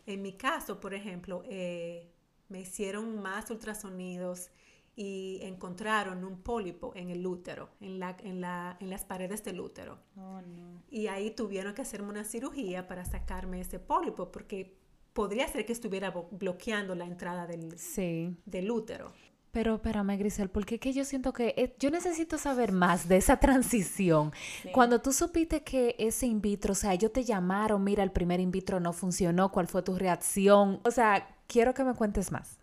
En 0.05 0.21
mi 0.21 0.33
caso, 0.33 0.79
por 0.79 0.93
ejemplo, 0.93 1.43
eh, 1.45 2.11
me 2.49 2.61
hicieron 2.61 3.19
más 3.21 3.49
ultrasonidos 3.49 4.49
y 4.95 5.39
encontraron 5.41 6.23
un 6.23 6.41
pólipo 6.41 6.93
en 6.95 7.09
el 7.09 7.25
útero, 7.27 7.69
en, 7.81 7.99
la, 7.99 8.15
en, 8.23 8.39
la, 8.41 8.77
en 8.79 8.89
las 8.89 9.03
paredes 9.03 9.43
del 9.43 9.59
útero. 9.59 9.99
Oh, 10.15 10.41
no. 10.41 10.81
Y 10.89 11.07
ahí 11.07 11.31
tuvieron 11.31 11.73
que 11.73 11.81
hacerme 11.81 12.09
una 12.09 12.23
cirugía 12.23 12.87
para 12.87 13.03
sacarme 13.05 13.59
ese 13.61 13.79
pólipo 13.79 14.31
porque 14.31 14.77
podría 15.13 15.47
ser 15.47 15.65
que 15.65 15.73
estuviera 15.73 16.11
bloqueando 16.31 16.95
la 16.95 17.05
entrada 17.05 17.45
del, 17.47 17.77
Sí. 17.77 18.35
del 18.45 18.71
útero. 18.71 19.11
Pero 19.51 19.75
espérame, 19.75 20.17
Grisel, 20.17 20.49
porque 20.49 20.79
que 20.79 20.91
yo 20.91 21.05
siento 21.05 21.31
que 21.31 21.53
eh, 21.55 21.73
yo 21.79 21.89
necesito 21.89 22.37
saber 22.37 22.73
más 22.73 23.07
de 23.07 23.15
esa 23.15 23.37
transición. 23.39 24.31
Sí. 24.63 24.69
Cuando 24.73 25.01
tú 25.01 25.13
supiste 25.13 25.63
que 25.63 25.95
ese 25.97 26.25
in 26.25 26.41
vitro, 26.41 26.73
o 26.73 26.75
sea, 26.75 26.93
ellos 26.93 27.13
te 27.13 27.23
llamaron, 27.23 27.81
mira, 27.83 28.03
el 28.03 28.11
primer 28.11 28.41
in 28.41 28.51
vitro 28.51 28.81
no 28.81 28.91
funcionó, 28.91 29.51
¿cuál 29.53 29.67
fue 29.67 29.81
tu 29.81 29.95
reacción? 29.95 30.81
O 30.83 30.91
sea, 30.91 31.35
quiero 31.47 31.73
que 31.73 31.85
me 31.85 31.93
cuentes 31.93 32.33
más. 32.33 32.59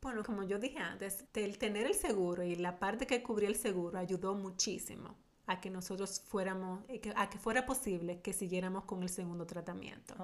Bueno, 0.00 0.22
como 0.22 0.42
yo 0.44 0.58
dije 0.58 0.78
antes, 0.78 1.24
el 1.34 1.58
tener 1.58 1.86
el 1.86 1.94
seguro 1.94 2.42
y 2.44 2.54
la 2.56 2.78
parte 2.78 3.06
que 3.06 3.22
cubría 3.22 3.48
el 3.48 3.56
seguro 3.56 3.98
ayudó 3.98 4.34
muchísimo 4.34 5.16
a 5.46 5.60
que 5.60 5.70
nosotros 5.70 6.20
fuéramos, 6.20 6.84
eh, 6.88 7.00
a 7.16 7.28
que 7.30 7.38
fuera 7.38 7.66
posible 7.66 8.20
que 8.20 8.32
siguiéramos 8.32 8.84
con 8.84 9.02
el 9.02 9.08
segundo 9.08 9.46
tratamiento. 9.46 10.14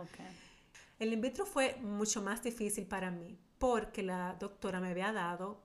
El 0.98 1.12
in 1.12 1.20
vitro 1.20 1.44
fue 1.44 1.76
mucho 1.82 2.22
más 2.22 2.42
difícil 2.42 2.86
para 2.86 3.10
mí 3.10 3.36
porque 3.58 4.02
la 4.02 4.34
doctora 4.38 4.80
me 4.80 4.90
había 4.90 5.12
dado 5.12 5.60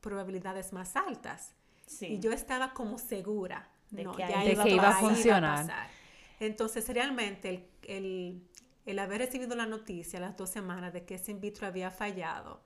probabilidades 0.00 0.72
más 0.72 0.96
altas. 0.96 1.54
Sí. 1.86 2.06
Y 2.06 2.18
yo 2.20 2.32
estaba 2.32 2.72
como 2.72 2.98
segura 2.98 3.68
De 3.90 4.04
no, 4.04 4.12
que 4.12 4.22
ya 4.22 4.44
iba 4.44 4.62
a 4.62 4.66
funcionar. 5.00 5.88
Entonces, 6.40 6.88
realmente, 6.88 7.48
el, 7.48 7.68
el- 7.82 8.46
el 8.86 8.98
haber 8.98 9.18
recibido 9.20 9.54
la 9.54 9.66
noticia 9.66 10.18
a 10.18 10.22
las 10.22 10.36
dos 10.36 10.48
semanas 10.50 10.92
de 10.92 11.04
que 11.04 11.16
ese 11.16 11.30
in 11.32 11.40
vitro 11.40 11.66
había 11.66 11.90
fallado 11.90 12.62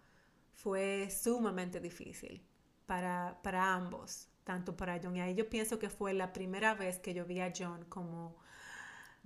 fue 0.54 1.10
sumamente 1.10 1.80
difícil 1.80 2.42
para, 2.86 3.40
para 3.42 3.74
ambos, 3.74 4.28
tanto 4.44 4.76
para 4.76 5.00
John. 5.02 5.16
Y 5.16 5.20
ahí 5.20 5.34
yo 5.34 5.48
pienso 5.50 5.78
que 5.78 5.90
fue 5.90 6.14
la 6.14 6.32
primera 6.32 6.74
vez 6.74 6.98
que 6.98 7.14
yo 7.14 7.24
vi 7.26 7.40
a 7.40 7.52
John 7.56 7.84
como 7.88 8.36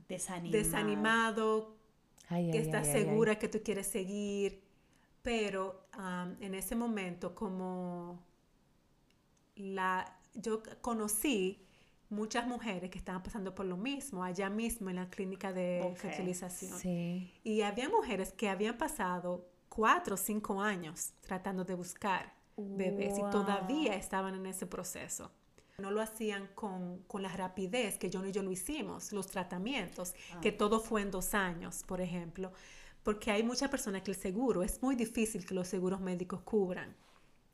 Desanimado. 0.08 1.12
desanimado, 1.22 1.76
Ay, 2.28 2.50
que 2.50 2.58
ay, 2.58 2.58
estás 2.58 2.88
ay, 2.88 2.88
segura 2.88 3.38
que 3.38 3.48
tú 3.48 3.62
quieres 3.62 3.86
seguir, 3.88 4.62
pero 5.22 5.88
en 6.40 6.54
ese 6.54 6.76
momento 6.76 7.34
como 7.34 8.24
la, 9.56 10.18
yo 10.34 10.62
conocí 10.80 11.64
muchas 12.10 12.46
mujeres 12.46 12.90
que 12.90 12.98
estaban 12.98 13.22
pasando 13.22 13.54
por 13.54 13.66
lo 13.66 13.76
mismo 13.76 14.24
allá 14.24 14.48
mismo 14.50 14.88
en 14.90 14.96
la 14.96 15.10
clínica 15.10 15.52
de 15.52 15.92
Ok, 15.92 16.00
fertilización. 16.00 16.82
Sí. 16.82 17.32
Y 17.44 17.62
había 17.62 17.88
mujeres 17.88 18.32
que 18.32 18.48
habían 18.48 18.78
pasado 18.78 19.48
cuatro 19.78 20.14
o 20.14 20.18
cinco 20.18 20.60
años 20.60 21.12
tratando 21.20 21.64
de 21.64 21.74
buscar 21.74 22.34
bebés 22.56 23.16
y 23.16 23.22
todavía 23.30 23.94
estaban 23.94 24.34
en 24.34 24.46
ese 24.46 24.66
proceso. 24.66 25.30
No 25.78 25.92
lo 25.92 26.00
hacían 26.02 26.48
con, 26.56 27.04
con 27.06 27.22
la 27.22 27.28
rapidez 27.28 27.96
que 27.96 28.10
John 28.12 28.26
y 28.26 28.32
yo 28.32 28.42
lo 28.42 28.50
hicimos, 28.50 29.12
los 29.12 29.28
tratamientos, 29.28 30.14
Ah. 30.34 30.40
que 30.40 30.50
todo 30.50 30.80
fue 30.80 31.02
en 31.02 31.12
dos 31.12 31.32
años, 31.34 31.84
por 31.86 32.00
ejemplo, 32.00 32.50
porque 33.04 33.30
hay 33.30 33.44
muchas 33.44 33.70
personas 33.70 34.02
que 34.02 34.10
el 34.10 34.16
seguro, 34.16 34.64
es 34.64 34.82
muy 34.82 34.96
difícil 34.96 35.46
que 35.46 35.54
los 35.54 35.68
seguros 35.68 36.00
médicos 36.00 36.40
cubran. 36.42 36.96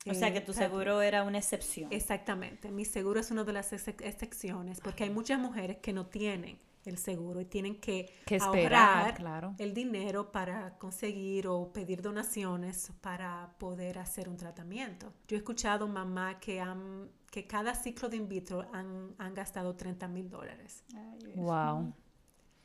O 0.09 0.13
sea 0.15 0.29
eh, 0.29 0.33
que 0.33 0.41
tu 0.41 0.51
tra- 0.53 0.55
seguro 0.63 1.03
era 1.03 1.23
una 1.23 1.37
excepción. 1.37 1.87
Exactamente, 1.93 2.71
mi 2.71 2.85
seguro 2.85 3.19
es 3.19 3.29
una 3.29 3.43
de 3.43 3.53
las 3.53 3.71
ex- 3.73 4.01
excepciones, 4.01 4.79
porque 4.81 5.03
hay 5.03 5.11
muchas 5.11 5.39
mujeres 5.39 5.77
que 5.77 5.93
no 5.93 6.07
tienen 6.07 6.57
el 6.85 6.97
seguro 6.97 7.41
y 7.41 7.45
tienen 7.45 7.79
que, 7.79 8.13
Que 8.25 8.35
esperar, 8.35 8.97
ahorrar 8.99 9.15
claro. 9.15 9.55
el 9.57 9.73
dinero 9.73 10.31
para 10.31 10.77
conseguir 10.77 11.47
o 11.47 11.71
pedir 11.73 12.01
donaciones 12.01 12.91
para 13.01 13.55
poder 13.57 13.97
hacer 13.99 14.29
un 14.29 14.37
tratamiento. 14.37 15.11
Yo 15.27 15.35
he 15.35 15.39
escuchado 15.39 15.87
mamá 15.87 16.39
que, 16.39 16.61
han, 16.61 17.09
que 17.31 17.47
cada 17.47 17.73
ciclo 17.75 18.07
de 18.09 18.17
in 18.17 18.27
vitro 18.29 18.67
han, 18.71 19.15
han 19.17 19.33
gastado 19.33 19.75
30 19.75 20.07
mil 20.07 20.29
dólares. 20.29 20.83
Wow. 21.35 21.93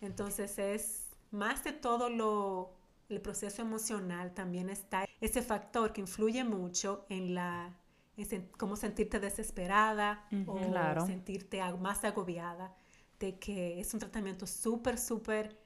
Entonces 0.00 0.58
es 0.58 1.08
más 1.30 1.64
de 1.64 1.72
todo 1.72 2.08
lo, 2.10 2.74
el 3.08 3.20
proceso 3.20 3.62
emocional, 3.62 4.32
también 4.34 4.68
está 4.70 5.06
ese 5.20 5.42
factor 5.42 5.92
que 5.92 6.00
influye 6.00 6.44
mucho 6.44 7.06
en 7.08 7.34
la 7.34 7.76
en 8.16 8.26
sen- 8.28 8.50
cómo 8.58 8.76
sentirte 8.76 9.18
desesperada 9.18 10.26
o 10.46 10.56
Claro. 10.56 11.06
sentirte 11.06 11.62
más 11.78 12.04
agobiada 12.04 12.74
de 13.20 13.38
que 13.38 13.78
es 13.80 13.92
un 13.94 14.00
tratamiento 14.00 14.46
súper, 14.46 14.98
súper 14.98 15.56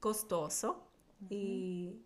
costoso 0.00 0.88
y, 1.28 2.00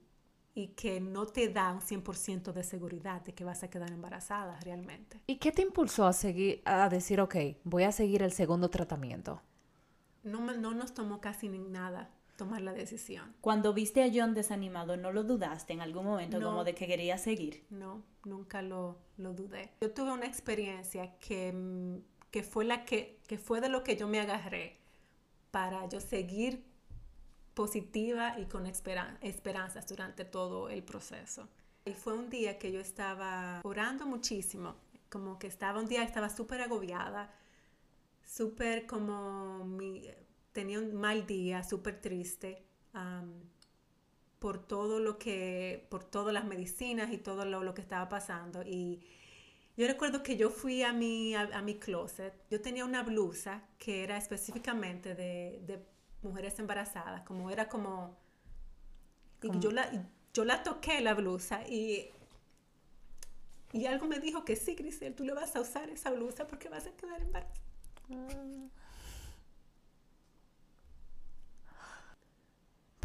y 0.54 0.68
que 0.68 1.00
no 1.00 1.26
te 1.26 1.48
da 1.48 1.72
un 1.72 1.80
100% 1.80 2.52
de 2.52 2.64
seguridad 2.64 3.22
de 3.22 3.34
que 3.34 3.44
vas 3.44 3.62
a 3.62 3.68
quedar 3.70 3.90
embarazada 3.92 4.58
realmente. 4.60 5.20
¿Y 5.26 5.36
qué 5.36 5.52
te 5.52 5.62
impulsó 5.62 6.06
a 6.06 6.12
seguir, 6.12 6.62
a 6.64 6.88
decir, 6.88 7.20
ok, 7.20 7.36
voy 7.64 7.84
a 7.84 7.92
seguir 7.92 8.22
el 8.22 8.32
segundo 8.32 8.70
tratamiento? 8.70 9.42
No, 10.24 10.40
no 10.40 10.74
nos 10.74 10.92
tomó 10.94 11.20
casi 11.20 11.48
nada 11.48 12.10
tomar 12.36 12.60
la 12.60 12.72
decisión. 12.72 13.34
Cuando 13.40 13.72
viste 13.72 14.02
a 14.02 14.10
John 14.12 14.34
desanimado, 14.34 14.96
¿no 14.96 15.12
lo 15.12 15.22
dudaste 15.24 15.72
en 15.72 15.80
algún 15.80 16.04
momento 16.04 16.38
No. 16.38 16.48
como 16.48 16.64
de 16.64 16.74
que 16.74 16.86
quería 16.86 17.16
seguir? 17.16 17.64
No, 17.70 18.02
nunca 18.24 18.60
lo, 18.60 18.98
lo 19.16 19.32
dudé. 19.32 19.72
Yo 19.80 19.90
tuve 19.92 20.12
una 20.12 20.26
experiencia 20.26 21.16
que, 21.18 21.54
que 22.30 22.42
fue 22.42 22.64
la 22.64 22.84
que, 22.84 23.20
que 23.26 23.38
fue 23.38 23.60
de 23.60 23.68
lo 23.68 23.82
que 23.84 23.96
yo 23.96 24.08
me 24.08 24.20
agarré 24.20 24.76
para 25.56 25.88
yo 25.88 26.00
seguir 26.00 26.52
positiva 27.54 28.38
y 28.38 28.44
con 28.44 28.66
esperan- 28.66 29.16
esperanzas 29.22 29.86
durante 29.88 30.26
todo 30.26 30.68
el 30.68 30.82
proceso. 30.82 31.48
Y 31.86 31.92
fue 31.94 32.12
un 32.12 32.28
día 32.28 32.58
que 32.58 32.70
yo 32.72 32.80
estaba 32.80 33.62
orando 33.64 34.04
muchísimo, 34.06 34.68
como 35.08 35.38
que 35.38 35.46
estaba 35.46 35.80
un 35.80 35.88
día, 35.88 36.02
estaba 36.02 36.28
súper 36.28 36.60
agobiada, 36.60 37.22
súper 38.22 38.86
como 38.86 39.64
mi, 39.64 40.02
tenía 40.52 40.78
un 40.78 40.94
mal 40.94 41.26
día, 41.26 41.62
súper 41.64 42.02
triste. 42.02 42.50
am, 42.92 43.32
por 44.38 44.58
todo 44.58 45.00
lo 45.00 45.18
que, 45.18 45.86
por 45.90 46.04
todas 46.04 46.34
las 46.34 46.44
medicinas 46.44 47.10
y 47.12 47.18
todo 47.18 47.44
lo, 47.46 47.62
lo 47.62 47.72
que 47.74 47.80
estaba 47.80 48.08
pasando. 48.10 48.62
Y 48.62 49.00
yo 49.76 49.86
recuerdo 49.86 50.22
que 50.22 50.36
yo 50.36 50.50
fui 50.50 50.82
a 50.82 50.92
mi, 50.92 51.34
a, 51.34 51.42
a 51.42 51.62
mi 51.62 51.78
closet, 51.78 52.34
yo 52.50 52.60
tenía 52.62 52.84
una 52.84 53.02
blusa 53.02 53.62
que 53.78 54.02
era 54.04 54.16
específicamente 54.16 55.14
de, 55.14 55.60
de 55.66 55.84
mujeres 56.22 56.58
embarazadas, 56.58 57.22
como 57.22 57.50
era 57.50 57.68
como, 57.68 58.16
y 59.42 59.58
yo 59.60 59.70
la, 59.70 59.90
yo 60.32 60.44
la 60.44 60.62
toqué 60.62 61.00
la 61.00 61.14
blusa 61.14 61.62
y, 61.68 62.10
y 63.72 63.86
algo 63.86 64.06
me 64.06 64.18
dijo 64.18 64.44
que 64.44 64.56
sí, 64.56 64.74
Grisel, 64.74 65.14
tú 65.14 65.24
le 65.24 65.34
vas 65.34 65.54
a 65.56 65.60
usar 65.60 65.90
esa 65.90 66.10
blusa 66.10 66.46
porque 66.46 66.68
vas 66.68 66.86
a 66.86 66.92
quedar 66.96 67.20
embarazada. 67.22 67.60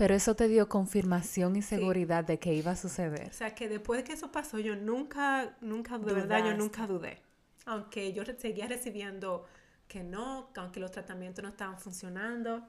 Pero 0.01 0.15
eso 0.15 0.35
te 0.35 0.47
dio 0.47 0.67
confirmación 0.67 1.55
y 1.55 1.61
seguridad 1.61 2.23
de 2.23 2.39
que 2.39 2.55
iba 2.55 2.71
a 2.71 2.75
suceder. 2.75 3.29
O 3.29 3.33
sea, 3.33 3.53
que 3.53 3.69
después 3.69 3.99
de 3.99 4.03
que 4.03 4.13
eso 4.13 4.31
pasó, 4.31 4.57
yo 4.57 4.75
nunca, 4.75 5.55
nunca, 5.61 5.99
de 5.99 6.11
verdad, 6.11 6.43
yo 6.43 6.57
nunca 6.57 6.87
dudé. 6.87 7.19
Aunque 7.67 8.11
yo 8.11 8.23
seguía 8.39 8.65
recibiendo 8.65 9.45
que 9.87 10.01
no, 10.01 10.49
que 10.55 10.59
aunque 10.59 10.79
los 10.79 10.89
tratamientos 10.89 11.43
no 11.43 11.49
estaban 11.49 11.77
funcionando, 11.77 12.67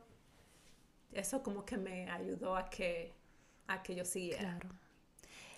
eso 1.10 1.42
como 1.42 1.64
que 1.64 1.78
me 1.78 2.10
ayudó 2.10 2.54
a 2.54 2.68
que, 2.68 3.14
a 3.66 3.82
que 3.82 3.94
yo 3.94 4.04
siguiera. 4.04 4.58
Claro. 4.58 4.68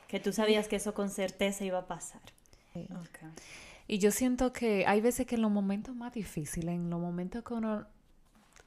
Que 0.06 0.20
tú 0.20 0.32
sabías 0.32 0.68
que 0.68 0.76
eso 0.76 0.94
con 0.94 1.10
certeza 1.10 1.64
iba 1.64 1.78
a 1.78 1.88
pasar. 1.88 2.22
Y 3.88 3.98
yo 3.98 4.12
siento 4.12 4.52
que 4.52 4.86
hay 4.86 5.00
veces 5.00 5.26
que 5.26 5.34
en 5.34 5.42
los 5.42 5.50
momentos 5.50 5.96
más 5.96 6.12
difíciles, 6.12 6.72
en 6.72 6.88
los 6.88 7.00
momentos 7.00 7.42
que 7.42 7.52
uno 7.52 7.84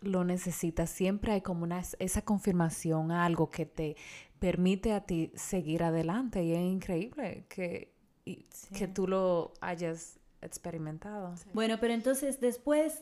lo 0.01 0.23
necesita, 0.23 0.85
siempre 0.87 1.31
hay 1.33 1.41
como 1.41 1.63
una, 1.63 1.81
esa 1.99 2.21
confirmación, 2.23 3.11
algo 3.11 3.49
que 3.49 3.65
te 3.65 3.95
permite 4.39 4.93
a 4.93 5.01
ti 5.05 5.31
seguir 5.35 5.83
adelante. 5.83 6.43
Y 6.43 6.53
es 6.53 6.59
increíble 6.59 7.45
que, 7.49 7.91
y- 8.25 8.45
que 8.77 8.87
tú 8.87 9.07
lo 9.07 9.53
hayas 9.61 10.19
experimentado. 10.41 11.33
Bueno, 11.53 11.77
pero 11.79 11.93
entonces 11.93 12.39
después 12.39 13.01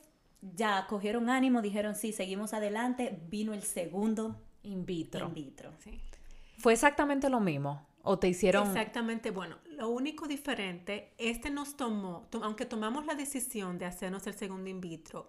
ya 0.56 0.86
cogieron 0.88 1.30
ánimo, 1.30 1.62
dijeron 1.62 1.96
sí, 1.96 2.12
seguimos 2.14 2.54
adelante, 2.54 3.20
vino 3.30 3.54
el 3.54 3.64
segundo 3.64 4.42
In 4.64 4.86
vitro. 4.86 5.28
in 5.28 5.34
vitro. 5.34 5.72
Sí. 5.84 6.00
¿Fue 6.58 6.74
exactamente 6.74 7.30
lo 7.30 7.40
mismo? 7.40 7.86
¿O 8.04 8.18
te 8.20 8.28
hicieron...? 8.28 8.68
Exactamente, 8.68 9.32
bueno, 9.32 9.58
lo 9.72 9.90
único 9.90 10.28
diferente, 10.28 11.12
este 11.18 11.50
nos 11.50 11.76
tomó, 11.76 12.28
aunque 12.42 12.66
tomamos 12.66 13.06
la 13.06 13.16
decisión 13.16 13.78
de 13.80 13.86
hacernos 13.86 14.26
el 14.28 14.36
segundo 14.36 14.70
in 14.70 14.80
vitro, 14.80 15.28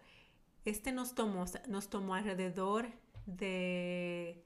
este 0.71 0.93
nos 0.93 1.15
tomó, 1.15 1.45
nos 1.69 1.89
tomó 1.89 2.15
alrededor 2.15 2.87
de 3.27 4.45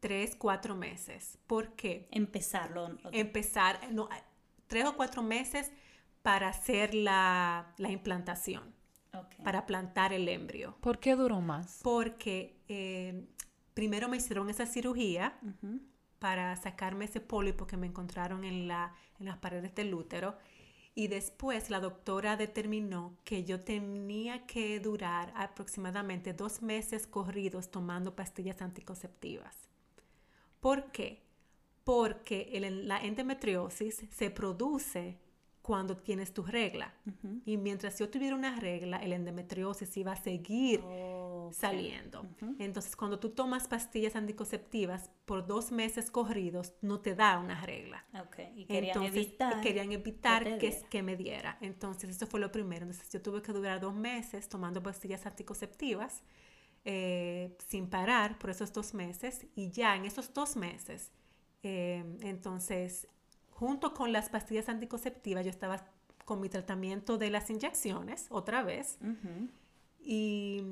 tres, 0.00 0.36
cuatro 0.36 0.74
meses. 0.76 1.38
¿Por 1.46 1.72
qué? 1.74 2.08
Empezarlo. 2.10 2.96
Empezar, 3.12 3.92
no, 3.92 4.08
tres 4.66 4.84
o 4.84 4.96
cuatro 4.96 5.22
meses 5.22 5.70
para 6.22 6.48
hacer 6.48 6.94
la, 6.94 7.74
implantación, 7.78 8.74
para 9.44 9.66
plantar 9.66 10.12
el 10.12 10.28
embrio. 10.28 10.76
¿Por 10.80 10.98
qué 10.98 11.16
duró 11.16 11.40
más? 11.40 11.80
Porque 11.82 12.60
eh, 12.68 13.26
primero 13.74 14.08
me 14.08 14.16
hicieron 14.18 14.50
esa 14.50 14.66
cirugía 14.66 15.38
para 16.18 16.54
sacarme 16.56 17.06
ese 17.06 17.20
pólipo 17.20 17.66
que 17.66 17.76
me 17.76 17.86
encontraron 17.86 18.44
en, 18.44 18.68
la, 18.68 18.94
en 19.20 19.26
las 19.26 19.38
paredes 19.38 19.74
del 19.74 19.94
útero. 19.94 20.36
Y 20.98 21.06
después 21.06 21.70
la 21.70 21.78
doctora 21.78 22.36
determinó 22.36 23.16
que 23.22 23.44
yo 23.44 23.60
tenía 23.60 24.46
que 24.46 24.80
durar 24.80 25.32
aproximadamente 25.36 26.32
dos 26.32 26.60
meses 26.60 27.06
corridos 27.06 27.70
tomando 27.70 28.16
pastillas 28.16 28.60
anticonceptivas. 28.62 29.54
¿Por 30.58 30.90
qué? 30.90 31.22
Porque 31.84 32.50
la 32.84 32.98
endometriosis 32.98 34.06
se 34.10 34.30
produce 34.32 35.20
cuando 35.62 35.96
tienes 35.96 36.34
tu 36.34 36.42
regla. 36.42 36.92
Y 37.46 37.58
mientras 37.58 37.96
yo 38.00 38.10
tuviera 38.10 38.34
una 38.34 38.58
regla, 38.58 38.96
el 38.96 39.12
endometriosis 39.12 39.96
iba 39.98 40.10
a 40.10 40.16
seguir 40.16 40.80
saliendo. 41.52 42.26
Entonces, 42.58 42.96
cuando 42.96 43.18
tú 43.18 43.30
tomas 43.30 43.68
pastillas 43.68 44.16
anticonceptivas 44.16 45.10
por 45.24 45.46
dos 45.46 45.72
meses 45.72 46.10
corridos, 46.10 46.72
no 46.82 47.00
te 47.00 47.14
da 47.14 47.38
una 47.38 47.60
regla. 47.64 48.04
Y 48.56 48.66
querían 48.66 49.02
evitar, 49.02 49.60
querían 49.60 49.92
evitar 49.92 50.58
que, 50.58 50.80
que, 50.88 51.02
me 51.02 51.16
diera. 51.16 51.58
Entonces, 51.60 52.10
eso 52.10 52.26
fue 52.26 52.40
lo 52.40 52.50
primero. 52.50 52.84
Entonces, 52.84 53.10
yo 53.10 53.22
tuve 53.22 53.42
que 53.42 53.52
durar 53.52 53.80
dos 53.80 53.94
meses 53.94 54.48
tomando 54.48 54.82
pastillas 54.82 55.26
anticonceptivas 55.26 56.22
eh, 56.84 57.56
sin 57.68 57.88
parar 57.88 58.38
por 58.38 58.50
esos 58.50 58.72
dos 58.72 58.94
meses. 58.94 59.46
Y 59.54 59.70
ya 59.70 59.96
en 59.96 60.04
esos 60.04 60.32
dos 60.32 60.56
meses, 60.56 61.12
eh, 61.62 62.04
entonces 62.22 63.08
junto 63.58 63.92
con 63.92 64.12
las 64.12 64.28
pastillas 64.28 64.68
anticonceptivas, 64.68 65.44
yo 65.44 65.50
estaba 65.50 65.84
con 66.24 66.40
mi 66.40 66.48
tratamiento 66.48 67.18
de 67.18 67.30
las 67.30 67.50
inyecciones 67.50 68.26
otra 68.30 68.62
vez. 68.62 68.98
y, 70.00 70.62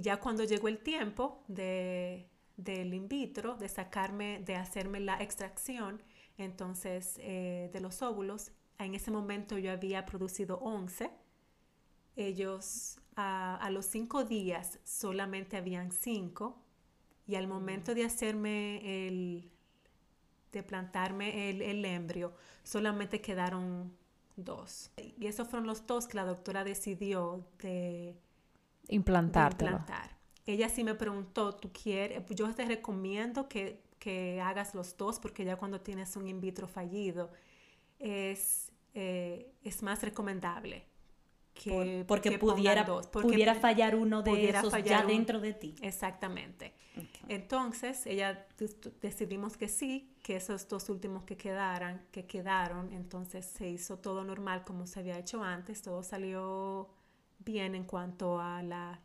ya 0.00 0.18
cuando 0.18 0.44
llegó 0.44 0.68
el 0.68 0.78
tiempo 0.78 1.42
de, 1.48 2.28
del 2.56 2.94
in 2.94 3.08
vitro, 3.08 3.56
de 3.56 3.68
sacarme, 3.68 4.40
de 4.44 4.56
hacerme 4.56 5.00
la 5.00 5.22
extracción, 5.22 6.02
entonces, 6.36 7.16
eh, 7.18 7.70
de 7.72 7.80
los 7.80 8.02
óvulos, 8.02 8.50
en 8.78 8.94
ese 8.94 9.10
momento 9.10 9.58
yo 9.58 9.70
había 9.70 10.04
producido 10.04 10.58
11. 10.58 11.10
Ellos 12.16 12.98
a, 13.16 13.68
los 13.70 13.86
cinco 13.86 14.24
días 14.24 14.78
solamente 14.84 15.56
habían 15.56 15.92
cinco. 15.92 16.60
Y 17.26 17.36
al 17.36 17.46
momento 17.46 17.94
de 17.94 18.04
hacerme 18.04 19.06
el, 19.06 19.50
de 20.52 20.62
plantarme 20.62 21.50
el, 21.50 21.62
el 21.62 21.84
embrio, 21.84 22.34
solamente 22.62 23.20
quedaron 23.20 23.96
dos. 24.36 24.90
Y 24.96 25.26
esos 25.26 25.48
fueron 25.48 25.66
los 25.66 25.86
dos 25.86 26.06
que 26.06 26.16
la 26.16 26.24
doctora 26.24 26.64
decidió 26.64 27.46
de, 27.62 28.14
implantar. 28.88 30.18
Ella 30.46 30.68
sí 30.68 30.84
me 30.84 30.94
preguntó, 30.94 31.54
¿tú 31.54 31.72
quieres? 31.72 32.22
Yo 32.30 32.52
te 32.54 32.64
recomiendo 32.64 33.48
que, 33.48 33.82
que 33.98 34.40
hagas 34.40 34.74
los 34.74 34.96
dos 34.96 35.18
porque 35.18 35.44
ya 35.44 35.56
cuando 35.56 35.80
tienes 35.80 36.16
un 36.16 36.28
in 36.28 36.40
vitro 36.40 36.68
fallido 36.68 37.30
es, 37.98 38.72
eh, 38.92 39.52
es 39.62 39.82
más 39.82 40.02
recomendable 40.02 40.84
porque 42.06 42.38
pudiera, 42.38 42.84
pudiera 43.12 43.54
fallar 43.54 43.94
uno 43.94 44.22
de 44.22 44.50
esos 44.50 44.72
ya 44.82 45.04
dentro 45.04 45.40
de 45.40 45.52
ti. 45.54 45.74
Exactamente. 45.82 46.74
Entonces, 47.28 48.06
ella 48.06 48.46
decidimos 49.00 49.56
que 49.56 49.68
sí, 49.68 50.14
que 50.22 50.36
esos 50.36 50.68
dos 50.68 50.88
últimos 50.88 51.24
que 51.24 51.36
quedaran, 51.36 52.06
que 52.10 52.26
quedaron, 52.26 52.92
entonces 52.92 53.46
se 53.46 53.68
hizo 53.68 53.98
todo 53.98 54.24
normal 54.24 54.64
como 54.64 54.86
se 54.86 55.00
había 55.00 55.18
hecho 55.18 55.42
antes, 55.42 55.82
todo 55.82 56.02
salió 56.02 56.88
bien 57.38 57.74
en 57.74 57.84
cuanto 57.84 58.40
a 58.40 58.62
la 58.62 59.00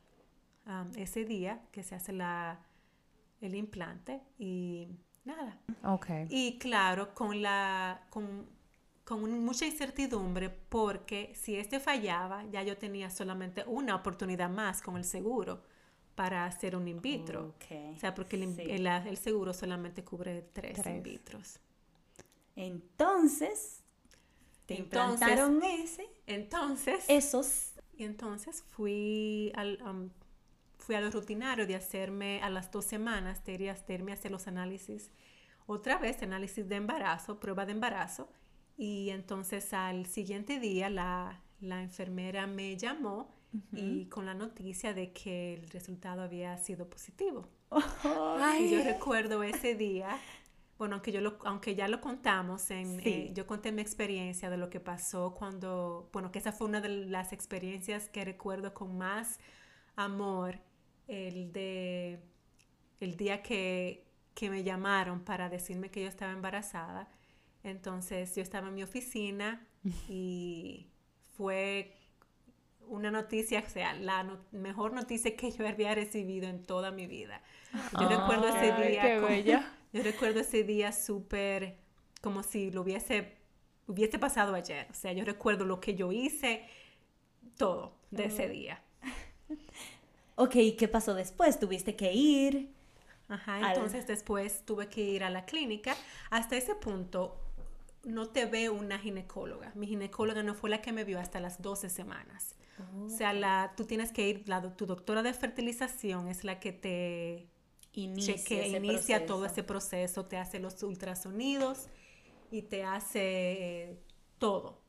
ese 0.96 1.26
día 1.26 1.63
que 1.72 1.82
se 1.82 1.96
hace 1.96 2.13
la 2.13 2.60
el 3.42 3.56
implante 3.56 4.22
y 4.38 4.88
nada. 5.26 5.60
Okay. 5.84 6.28
Y 6.30 6.60
claro, 6.60 7.15
con 7.15 7.42
la 7.42 8.06
con 8.10 8.48
con 9.10 9.44
mucha 9.44 9.65
incertidumbre 9.65 10.52
porque 10.52 11.34
si 11.34 11.56
este 11.56 11.80
fallaba, 11.80 12.46
ya 12.52 12.62
yo 12.62 12.78
tenía 12.78 13.10
solamente 13.10 13.63
una 13.65 13.96
oportunidad 13.96 14.52
más 14.52 14.84
con 14.84 14.98
el 14.98 15.04
seguro 15.04 15.63
para 16.13 16.46
hacer 16.46 16.76
un 16.76 16.88
in 16.88 17.02
vitro. 17.02 17.56
O 17.96 17.98
sea, 17.98 18.13
porque 18.13 18.36
el, 18.36 19.18
seguro 19.18 19.52
solamente 19.52 20.04
cubre 20.04 20.44
tres, 20.54 20.86
in 20.86 21.02
vitros. 21.02 21.60
Entonces, 22.56 23.82
te 24.68 24.76
implantaron 24.76 25.63
ese. 25.63 26.08
Entonces. 26.28 27.06
Esos. 27.08 27.68
Y 28.00 28.06
entonces 28.06 28.64
fui 28.70 29.52
al, 29.56 29.78
um, 29.84 30.10
fui 30.78 30.96
a 30.96 31.02
lo 31.02 31.12
rutinario 31.12 31.68
de 31.68 31.76
hacerme 31.76 32.42
a 32.42 32.50
las 32.50 32.72
dos 32.72 32.86
semanas, 32.86 33.46
de 33.46 33.76
irme 33.90 34.12
a 34.12 34.14
hacer 34.14 34.32
los 34.32 34.48
análisis, 34.48 35.12
otra 35.68 35.98
vez 35.98 36.24
análisis 36.24 36.68
de 36.70 36.78
embarazo, 36.78 37.42
prueba 37.42 37.66
de 37.66 37.74
embarazo. 37.74 38.32
Y 38.78 39.10
entonces 39.10 39.74
al 39.74 40.06
siguiente 40.06 40.62
día 40.62 40.90
la, 40.90 41.44
enfermera 41.60 42.48
me 42.48 42.78
llamó 42.78 43.36
y 43.74 44.06
con 44.06 44.26
la 44.26 44.34
noticia 44.34 44.94
de 44.94 45.12
que 45.12 45.56
el 45.56 45.70
resultado 45.70 46.22
había 46.22 46.58
sido 46.58 46.90
positivo. 46.90 47.50
Y 48.62 48.72
yo 48.72 48.82
recuerdo 48.82 49.44
ese 49.44 49.76
día, 49.76 50.18
bueno, 50.80 50.96
aunque, 50.96 51.12
yo 51.12 51.22
lo, 51.22 51.38
aunque 51.46 51.76
ya 51.76 51.88
lo 51.88 52.02
contamos, 52.02 52.72
en, 52.72 53.00
eh, 53.02 53.32
yo 53.36 53.46
conté 53.46 53.72
mi 53.72 53.84
experiencia 53.84 54.50
de 54.50 54.58
lo 54.58 54.72
que 54.72 54.80
pasó 54.80 55.36
cuando, 55.36 56.10
bueno, 56.12 56.32
que 56.32 56.39
esa 56.39 56.52
fue 56.52 56.65
una 56.68 56.82
de 56.82 56.89
las 56.89 57.34
experiencias 57.34 58.10
que 58.10 58.26
recuerdo 58.26 58.74
con 58.74 58.98
más 58.98 59.39
amor, 59.96 60.60
el 61.08 61.54
de 61.54 62.20
el 63.00 63.15
día 63.15 63.44
que, 63.44 64.08
que 64.34 64.50
me 64.50 64.63
llamaron 64.63 65.24
para 65.24 65.50
decirme 65.50 65.92
que 65.92 66.02
yo 66.02 66.08
estaba 66.08 66.32
embarazada 66.32 67.10
entonces 67.63 68.36
yo 68.36 68.42
estaba 68.42 68.70
en 68.70 68.76
mi 68.76 68.84
oficina 68.84 69.65
y 70.10 70.88
fue 71.36 71.96
una 72.88 73.12
noticia, 73.12 73.63
o 73.65 73.70
sea, 73.70 73.94
la 73.94 74.26
mejor 74.52 74.94
noticia 74.94 75.36
que 75.36 75.52
yo 75.52 75.68
había 75.68 75.94
recibido 75.94 76.48
en 76.48 76.63
toda 76.63 76.92
mi 76.92 77.06
vida. 77.06 77.42
Yo 78.00 78.10
recuerdo 78.10 78.48
ese 78.48 78.89
día. 78.89 79.76
yo 79.93 80.04
recuerdo 80.04 80.39
ese 80.39 80.63
día 80.63 80.91
súper 80.91 81.78
como 82.21 82.43
si 82.43 82.71
lo 82.71 82.82
hubiese, 82.82 83.38
hubiese 83.88 84.19
pasado 84.19 84.54
ayer. 84.56 84.88
O 84.91 84.93
sea, 84.93 85.13
yo 85.13 85.23
recuerdo 85.23 85.65
lo 85.65 85.80
que 85.80 85.95
yo 85.95 86.12
hice, 86.12 86.65
todo 87.58 87.93
de 88.12 88.25
ese 88.25 88.49
día. 88.49 88.82
Ok, 90.41 90.56
¿qué 90.78 90.88
pasó 90.88 91.15
después? 91.15 91.60
¿Tuviste 91.60 91.97
que 91.97 92.13
ir? 92.13 92.73
Ajá, 93.28 93.73
entonces 93.73 94.08
después 94.08 94.63
tuve 94.65 94.88
que 94.88 95.02
ir 95.02 95.25
a 95.25 95.30
la 95.30 95.43
clínica. 95.43 95.97
Hasta 96.30 96.56
ese 96.56 96.75
punto 96.75 97.36
no 98.06 98.30
te 98.30 98.45
ve 98.45 98.69
una 98.69 98.97
ginecóloga. 98.97 99.73
Mi 99.75 99.86
ginecóloga 99.86 100.41
no 100.41 100.56
fue 100.56 100.69
la 100.69 100.82
que 100.82 100.93
me 100.93 101.04
vio 101.04 101.19
hasta 101.19 101.41
las 101.41 101.62
12 101.62 101.89
semanas. 101.89 102.56
O 102.97 103.10
sea, 103.10 103.34
la, 103.34 103.73
tú 103.75 103.84
tienes 103.84 104.13
que 104.13 104.30
ir, 104.30 104.47
la, 104.47 104.62
tu 104.62 104.86
doctora 104.86 105.23
de 105.23 105.34
fertilización 105.34 106.30
es 106.30 106.45
la 106.45 106.62
que 106.62 106.71
te 106.71 107.49
inicia, 107.93 108.67
inicia 108.67 109.25
todo 109.25 109.45
ese 109.45 109.63
proceso, 109.63 110.25
te 110.25 110.38
hace 110.38 110.60
los 110.60 110.82
ultrasonidos 110.84 111.88
y 112.52 112.63
te 112.63 112.84
hace 112.84 113.21
eh, 113.21 113.99
todo. 114.38 114.82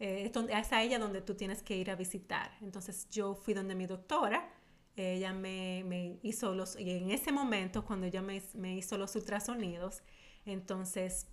Eh, 0.00 0.30
es, 0.50 0.72
a 0.72 0.82
ella 0.82 0.98
donde 0.98 1.20
tú 1.22 1.34
tienes 1.34 1.62
que 1.62 1.76
ir 1.76 1.90
a 1.90 1.96
visitar. 1.96 2.56
Entonces 2.60 3.08
yo 3.10 3.34
fui 3.34 3.54
donde 3.54 3.74
mi 3.74 3.86
doctora, 3.86 4.52
ella 4.96 5.32
me, 5.32 6.18
hizo 6.22 6.54
los, 6.54 6.78
y 6.78 6.90
en 6.90 7.10
ese 7.10 7.32
momento 7.32 7.84
cuando 7.84 8.06
ella 8.06 8.22
me, 8.22 8.42
me 8.54 8.76
hizo 8.76 8.96
los 8.96 9.16
ultrasonidos, 9.16 10.02
entonces 10.44 11.26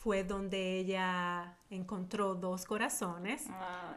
fue 0.00 0.24
donde 0.24 0.78
ella 0.78 1.58
encontró 1.68 2.34
dos 2.34 2.64
corazones. 2.64 3.44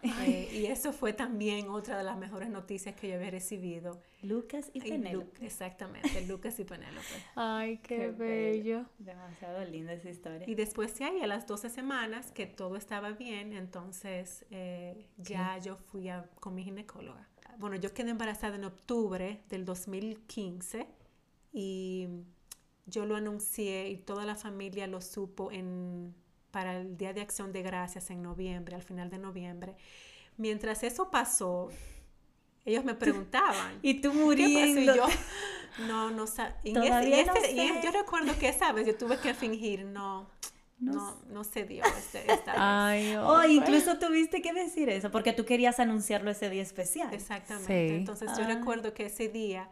Eh, 0.02 0.50
y 0.52 0.66
eso 0.66 0.92
fue 0.92 1.14
también 1.14 1.70
otra 1.70 1.98
de 1.98 2.04
las 2.04 2.18
mejores 2.18 2.50
noticias 2.50 2.94
que 2.94 3.08
yo 3.08 3.16
había 3.16 3.32
recibido. 3.32 4.02
Lucas 4.22 4.70
y 4.74 4.82
Penélope. 4.82 5.46
exactamente, 5.46 6.28
Lucas 6.28 6.60
y 6.60 6.66
Penélope. 6.66 7.08
Ay, 7.36 7.78
qué, 7.78 8.10
bello. 8.10 8.86
Demasiado 9.00 9.64
linda 9.64 9.94
esa 9.94 10.10
historia. 10.10 10.44
Y 10.46 10.56
después 10.56 11.00
de 11.00 11.06
ahí, 11.06 11.22
a 11.22 11.28
las 11.28 11.48
12 11.48 11.70
semanas, 11.70 12.32
que 12.32 12.48
todo 12.48 12.76
estaba 12.76 13.12
bien, 13.12 13.54
entonces 13.54 14.46
eh, 14.52 15.08
ya 15.18 15.58
yo 15.60 15.78
fui 15.78 16.10
a, 16.10 16.30
con 16.42 16.54
mi 16.54 16.66
ginecóloga. 16.66 17.30
Bueno, 17.60 17.78
yo 17.78 17.94
quedé 17.94 18.12
embarazada 18.12 18.58
en 18.58 18.66
octubre 18.66 19.42
del 19.48 19.64
2015 19.64 20.86
y 21.54 22.10
yo 22.86 23.06
lo 23.06 23.16
anuncié 23.16 23.90
y 23.90 23.98
toda 23.98 24.26
la 24.26 24.36
familia 24.36 24.88
lo 24.88 25.02
supo 25.02 25.52
en, 25.52 26.14
para 26.52 26.78
el 26.82 26.98
Día 26.98 27.14
de 27.14 27.22
Acción 27.22 27.52
de 27.54 27.62
Gracias 27.62 28.10
en 28.10 28.22
noviembre, 28.22 28.76
al 28.76 28.84
final 28.84 29.10
de 29.10 29.18
noviembre. 29.20 29.76
Mientras 30.38 30.84
eso 30.84 31.10
pasó, 31.12 31.70
ellos 32.66 32.84
me 32.84 32.94
preguntaban. 32.96 33.80
y 33.82 34.02
tú 34.02 34.14
muriendo. 34.14 34.82
Y 34.82 34.86
yo, 34.98 35.06
no, 35.88 36.12
no, 36.12 36.26
y, 36.64 36.74
Todavía 36.74 37.22
ese- 37.22 37.32
no 37.32 37.36
y 37.36 37.44
ese- 37.44 37.52
y 37.54 37.68
sé. 37.70 37.82
yo 37.84 37.92
recuerdo 37.92 38.38
que 38.38 38.50
esa 38.50 38.72
vez 38.74 38.86
yo 38.88 38.96
tuve 38.98 39.18
que 39.20 39.34
fingir, 39.34 39.86
no, 39.86 40.30
No 40.80 40.92
no, 40.94 41.22
no, 41.30 41.44
se 41.46 41.64
dio 41.64 41.84
este- 41.86 42.32
esta 42.32 42.52
vez. 42.52 42.62
Ay, 42.62 43.16
Oh, 43.16 43.30
hombre. 43.36 43.54
incluso 43.54 43.98
tuviste 43.98 44.42
que 44.42 44.52
decir 44.54 44.90
eso, 44.90 45.10
porque 45.10 45.32
tú 45.34 45.46
querías 45.46 45.80
anunciarlo 45.80 46.30
ese 46.32 46.50
día 46.50 46.62
especial. 46.62 47.14
Exactamente. 47.14 47.88
Sí. 47.90 47.96
Entonces 47.96 48.30
yo 48.38 48.44
Ah. 48.44 48.48
recuerdo 48.48 48.94
que 48.94 49.06
ese 49.06 49.30
día 49.30 49.70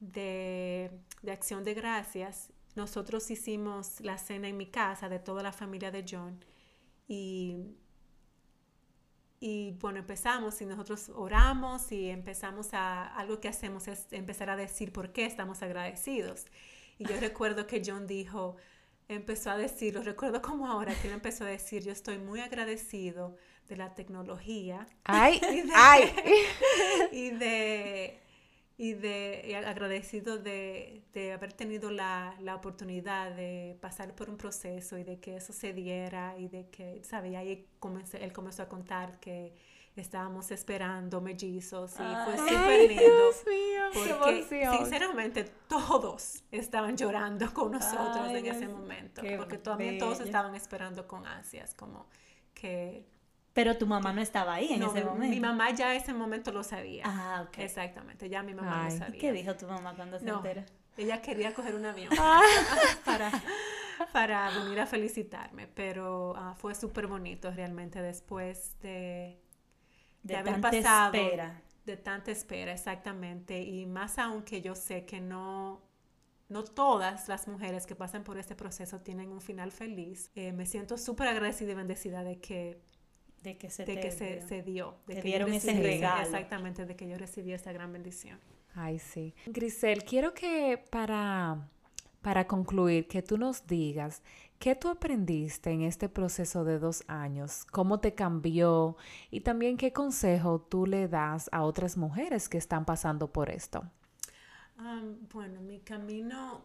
de, 0.00 0.90
de 1.22 1.32
acción 1.32 1.64
de 1.64 1.74
gracias, 1.74 2.50
nosotros 2.74 3.30
hicimos 3.30 4.00
la 4.00 4.18
cena 4.18 4.48
en 4.48 4.56
mi 4.56 4.66
casa 4.66 5.08
de 5.08 5.18
toda 5.18 5.42
la 5.42 5.52
familia 5.52 5.90
de 5.90 6.04
John 6.08 6.44
y, 7.08 7.56
y 9.40 9.72
bueno, 9.80 9.98
empezamos 9.98 10.60
y 10.60 10.66
nosotros 10.66 11.10
oramos 11.14 11.90
y 11.90 12.08
empezamos 12.08 12.74
a, 12.74 13.06
algo 13.16 13.40
que 13.40 13.48
hacemos 13.48 13.88
es 13.88 14.06
empezar 14.12 14.50
a 14.50 14.56
decir 14.56 14.92
por 14.92 15.12
qué 15.12 15.24
estamos 15.24 15.62
agradecidos. 15.62 16.46
Y 16.98 17.04
yo 17.06 17.16
recuerdo 17.20 17.66
que 17.66 17.82
John 17.84 18.06
dijo, 18.06 18.56
empezó 19.08 19.50
a 19.50 19.56
decir, 19.56 19.94
lo 19.94 20.02
recuerdo 20.02 20.42
como 20.42 20.66
ahora, 20.66 20.94
que 20.94 21.08
él 21.08 21.14
empezó 21.14 21.44
a 21.44 21.48
decir, 21.48 21.82
yo 21.82 21.92
estoy 21.92 22.18
muy 22.18 22.40
agradecido 22.40 23.36
de 23.68 23.76
la 23.76 23.94
tecnología 23.94 24.86
Ay, 25.04 25.40
y 25.52 25.62
de, 25.62 25.72
ay. 25.74 26.14
y 27.12 27.30
de 27.30 28.20
y 28.80 28.94
de 28.94 29.44
y 29.44 29.52
agradecido 29.54 30.38
de, 30.38 31.02
de 31.12 31.32
haber 31.32 31.52
tenido 31.52 31.90
la, 31.90 32.34
la 32.40 32.54
oportunidad 32.54 33.32
de 33.34 33.76
pasar 33.82 34.14
por 34.14 34.30
un 34.30 34.36
proceso 34.38 34.96
y 34.96 35.02
de 35.04 35.18
que 35.18 35.36
eso 35.36 35.52
se 35.52 35.72
diera 35.74 36.38
y 36.38 36.46
de 36.48 36.70
que, 36.70 37.02
¿sabe? 37.04 37.30
Y 37.30 37.34
ahí 37.36 37.66
comencé- 37.80 38.22
él 38.22 38.32
comenzó 38.32 38.62
a 38.62 38.68
contar 38.68 39.18
que 39.18 39.52
estábamos 39.96 40.52
esperando 40.52 41.20
mellizos 41.20 41.94
y 41.94 41.96
fue 42.24 42.38
súper 42.38 42.88
lindo. 42.88 43.02
Dios 43.02 43.44
mío, 43.48 43.82
qué 43.92 44.14
Porque 44.14 44.38
emoción. 44.62 44.78
sinceramente 44.78 45.44
todos 45.68 46.44
estaban 46.52 46.96
llorando 46.96 47.52
con 47.52 47.72
nosotros 47.72 48.28
Ay, 48.28 48.36
en 48.36 48.46
ese 48.46 48.68
momento, 48.68 49.22
qué 49.22 49.36
porque 49.36 49.58
también 49.58 49.98
todos 49.98 50.20
estaban 50.20 50.54
esperando 50.54 51.08
con 51.08 51.26
ansias, 51.26 51.74
como 51.74 52.06
que 52.54 53.04
Pero 53.52 53.76
tu 53.76 53.86
mamá 53.86 54.12
no 54.12 54.20
estaba 54.20 54.54
ahí 54.54 54.72
en 54.72 54.80
no, 54.80 54.86
ese 54.86 55.04
momento. 55.04 55.34
Mi 55.34 55.40
mamá 55.40 55.70
ya 55.72 55.94
ese 55.94 56.12
momento 56.14 56.52
lo 56.52 56.62
sabía. 56.62 57.02
Ah, 57.06 57.44
ok. 57.48 57.58
Exactamente, 57.58 58.28
ya 58.28 58.42
mi 58.42 58.54
mamá 58.54 58.84
Ay. 58.84 58.90
lo 58.90 58.94
¿Y 58.94 58.98
sabía. 58.98 59.20
¿Qué 59.20 59.32
dijo 59.32 59.56
tu 59.56 59.66
mamá 59.66 59.94
cuando 59.96 60.18
se 60.20 60.24
No, 60.26 60.36
enteró? 60.36 60.64
ella 60.96 61.20
quería 61.22 61.54
coger 61.54 61.74
un 61.74 61.86
avión 61.86 62.12
Ah. 62.18 62.40
para, 63.04 63.30
para 64.12 64.50
venir 64.50 64.78
a 64.80 64.86
felicitarme, 64.86 65.66
pero 65.68 66.34
ah, 66.36 66.54
fue 66.56 66.74
súper 66.74 67.06
bonito 67.08 67.50
realmente 67.50 68.00
después 68.02 68.78
de, 68.80 69.40
De, 70.22 70.36
haber 70.36 70.54
tanta 70.54 70.70
pasado 70.70 71.14
espera. 71.14 71.62
de 71.84 71.96
tanta 71.96 72.30
espera, 72.30 72.72
exactamente, 72.72 73.60
y 73.62 73.86
más 73.86 74.18
aún 74.18 74.42
que 74.42 74.60
yo 74.62 74.74
sé 74.74 75.04
que 75.04 75.20
no, 75.20 75.82
no 76.48 76.64
todas 76.64 77.28
las 77.28 77.48
mujeres 77.48 77.86
que 77.86 77.96
pasan 77.96 78.24
por 78.24 78.38
este 78.38 78.54
proceso 78.54 79.00
tienen 79.00 79.30
un 79.32 79.40
final 79.40 79.72
feliz. 79.72 80.30
Eh, 80.34 80.52
me 80.52 80.66
siento 80.66 80.96
súper 80.98 81.28
agradecida 81.28 81.72
y 81.72 81.74
bendecida 81.74 82.22
de 82.24 82.40
que, 82.40 82.80
De 83.42 83.56
que 83.56 83.70
se 83.70 83.84
de 83.84 83.94
te 83.94 84.00
que 84.00 84.10
se, 84.10 84.36
dio. 84.36 84.48
se 84.48 84.62
dio. 84.62 84.94
De 85.06 85.14
Te 85.14 85.22
que 85.22 85.28
dieron 85.28 85.52
ese 85.52 85.72
regalo. 85.72 86.22
Exactamente, 86.22 86.86
de 86.86 86.96
que 86.96 87.08
yo 87.08 87.16
recibí 87.16 87.52
esa 87.52 87.72
gran 87.72 87.92
bendición. 87.92 88.38
Ay, 88.74 88.98
sí. 88.98 89.34
Grisel, 89.46 90.04
quiero 90.04 90.34
que 90.34 90.82
para, 90.90 91.68
para 92.20 92.46
concluir, 92.46 93.08
que 93.08 93.22
tú 93.22 93.38
nos 93.38 93.66
digas 93.66 94.22
qué 94.58 94.74
tú 94.74 94.88
aprendiste 94.88 95.70
en 95.70 95.82
este 95.82 96.08
proceso 96.08 96.64
de 96.64 96.78
dos 96.78 97.04
años, 97.06 97.64
cómo 97.70 98.00
te 98.00 98.14
cambió 98.14 98.96
y 99.30 99.40
también 99.40 99.76
qué 99.76 99.92
consejo 99.92 100.60
tú 100.60 100.86
le 100.86 101.08
das 101.08 101.48
a 101.52 101.62
otras 101.62 101.96
mujeres 101.96 102.48
que 102.48 102.58
están 102.58 102.84
pasando 102.84 103.32
por 103.32 103.50
esto. 103.50 103.84
Am, 104.76 105.28
bueno, 105.32 105.60
mi 105.60 105.80
camino, 105.80 106.62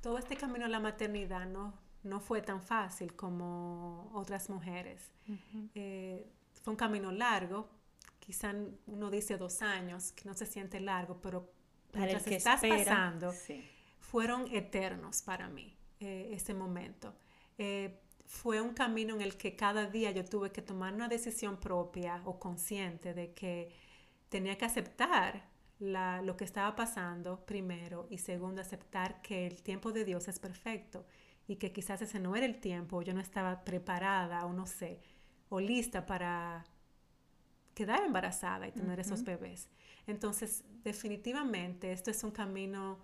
todo 0.00 0.18
este 0.18 0.36
camino 0.36 0.64
a 0.66 0.68
la 0.68 0.80
maternidad 0.80 1.46
no, 1.46 1.74
no 2.02 2.20
fue 2.20 2.42
tan 2.42 2.62
fácil 2.62 3.14
como 3.14 4.10
otras 4.14 4.48
mujeres. 4.50 5.10
Eh, 5.74 6.26
fue 6.62 6.72
un 6.72 6.76
camino 6.76 7.12
largo, 7.12 7.68
quizá 8.18 8.54
uno 8.86 9.10
dice 9.10 9.36
dos 9.36 9.62
años, 9.62 10.12
que 10.12 10.24
no 10.28 10.34
se 10.34 10.46
siente 10.46 10.80
largo, 10.80 11.20
pero 11.20 11.52
Para 11.92 12.04
el 12.04 12.10
mientras 12.10 12.24
que 12.24 12.36
estás 12.36 12.62
espera. 12.62 12.84
pasando, 12.84 13.32
sí. 13.32 13.64
fueron 14.00 14.46
eternos 14.54 15.22
para 15.22 15.48
mí 15.48 15.76
eh, 16.00 16.30
ese 16.32 16.54
momento. 16.54 17.14
Eh, 17.58 18.00
fue 18.26 18.60
un 18.60 18.72
camino 18.74 19.14
en 19.16 19.22
el 19.22 19.36
que 19.36 19.56
cada 19.56 19.86
día 19.86 20.10
yo 20.12 20.24
tuve 20.24 20.50
que 20.52 20.62
tomar 20.62 20.94
una 20.94 21.08
decisión 21.08 21.58
propia 21.58 22.22
o 22.24 22.38
consciente 22.38 23.12
de 23.14 23.34
que 23.34 23.72
tenía 24.28 24.56
que 24.56 24.64
aceptar 24.64 25.48
la- 25.80 26.22
lo 26.22 26.36
que 26.36 26.44
estaba 26.44 26.76
pasando 26.76 27.44
primero 27.44 28.06
y 28.10 28.18
segundo 28.18 28.60
aceptar 28.60 29.20
que 29.22 29.46
el 29.46 29.62
tiempo 29.62 29.92
de 29.92 30.04
Dios 30.04 30.28
es 30.28 30.38
perfecto 30.38 31.06
y 31.50 31.56
que 31.56 31.72
quizás 31.72 32.00
ese 32.02 32.18
no 32.20 32.36
era 32.36 32.46
el 32.46 32.60
tiempo, 32.60 32.98
o 32.98 33.02
yo 33.02 33.12
no 33.14 33.20
estaba 33.20 33.64
preparada 33.64 34.46
o 34.46 34.52
no 34.52 34.66
sé, 34.66 35.00
o 35.48 35.60
lista 35.60 36.06
para 36.06 36.64
quedar 37.74 38.02
embarazada 38.04 38.68
y 38.68 38.72
tener 38.72 39.00
esos 39.00 39.24
bebés. 39.24 39.68
Entonces, 40.06 40.64
definitivamente, 40.84 41.92
esto 41.92 42.10
es 42.10 42.22
un 42.24 42.30
camino 42.30 42.98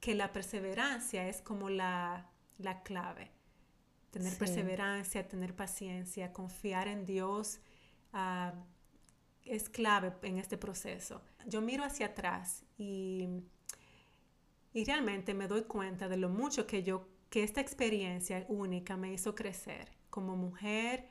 que 0.00 0.14
la 0.14 0.32
perseverancia 0.32 1.28
es 1.28 1.42
como 1.42 1.68
la, 1.70 2.30
la 2.58 2.82
clave. 2.82 3.30
Tener 4.10 4.34
Sí. 4.34 4.38
perseverancia, 4.38 5.28
tener 5.28 5.54
paciencia, 5.56 6.32
confiar 6.32 6.88
en 6.88 7.06
Dios 7.06 7.60
ah, 8.12 8.54
es 9.44 9.68
clave 9.68 10.12
en 10.22 10.38
este 10.38 10.58
proceso. 10.58 11.22
Yo 11.46 11.60
miro 11.62 11.84
hacia 11.84 12.06
atrás 12.08 12.64
y, 12.78 13.28
y 14.72 14.84
realmente 14.84 15.34
me 15.34 15.48
doy 15.48 15.62
cuenta 15.64 16.08
de 16.08 16.16
lo 16.16 16.28
mucho 16.28 16.66
que 16.66 16.82
yo, 16.82 17.08
que 17.30 17.42
esta 17.42 17.60
experiencia 17.60 18.44
única 18.48 18.96
me 18.96 19.12
hizo 19.12 19.34
crecer 19.34 19.90
como 20.10 20.36
mujer 20.36 21.08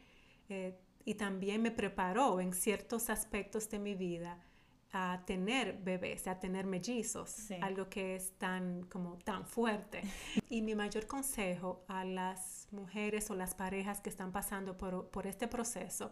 eh, 0.50 0.78
y 1.06 1.16
también 1.16 1.62
me 1.62 1.72
preparó 1.72 2.40
en 2.42 2.54
ciertos 2.54 3.10
aspectos 3.10 3.70
de 3.70 3.80
mi 3.80 3.96
vida 3.96 4.44
a 4.92 5.24
tener 5.26 5.78
bebés, 5.78 6.28
a 6.28 6.40
tener 6.40 6.66
mellizos, 6.66 7.30
Sí. 7.30 7.56
algo 7.62 7.90
que 7.90 8.16
es 8.16 8.32
tan 8.38 8.84
como 8.84 9.18
tan 9.20 9.46
fuerte. 9.46 10.02
Y 10.50 10.62
mi 10.62 10.76
mayor 10.76 11.08
consejo 11.08 11.84
a 11.88 12.04
las 12.06 12.68
mujeres 12.72 13.30
o 13.30 13.36
las 13.36 13.54
parejas 13.54 14.00
que 14.02 14.10
están 14.10 14.32
pasando 14.32 14.78
por, 14.78 15.10
por 15.10 15.28
este 15.28 15.48
proceso 15.48 16.10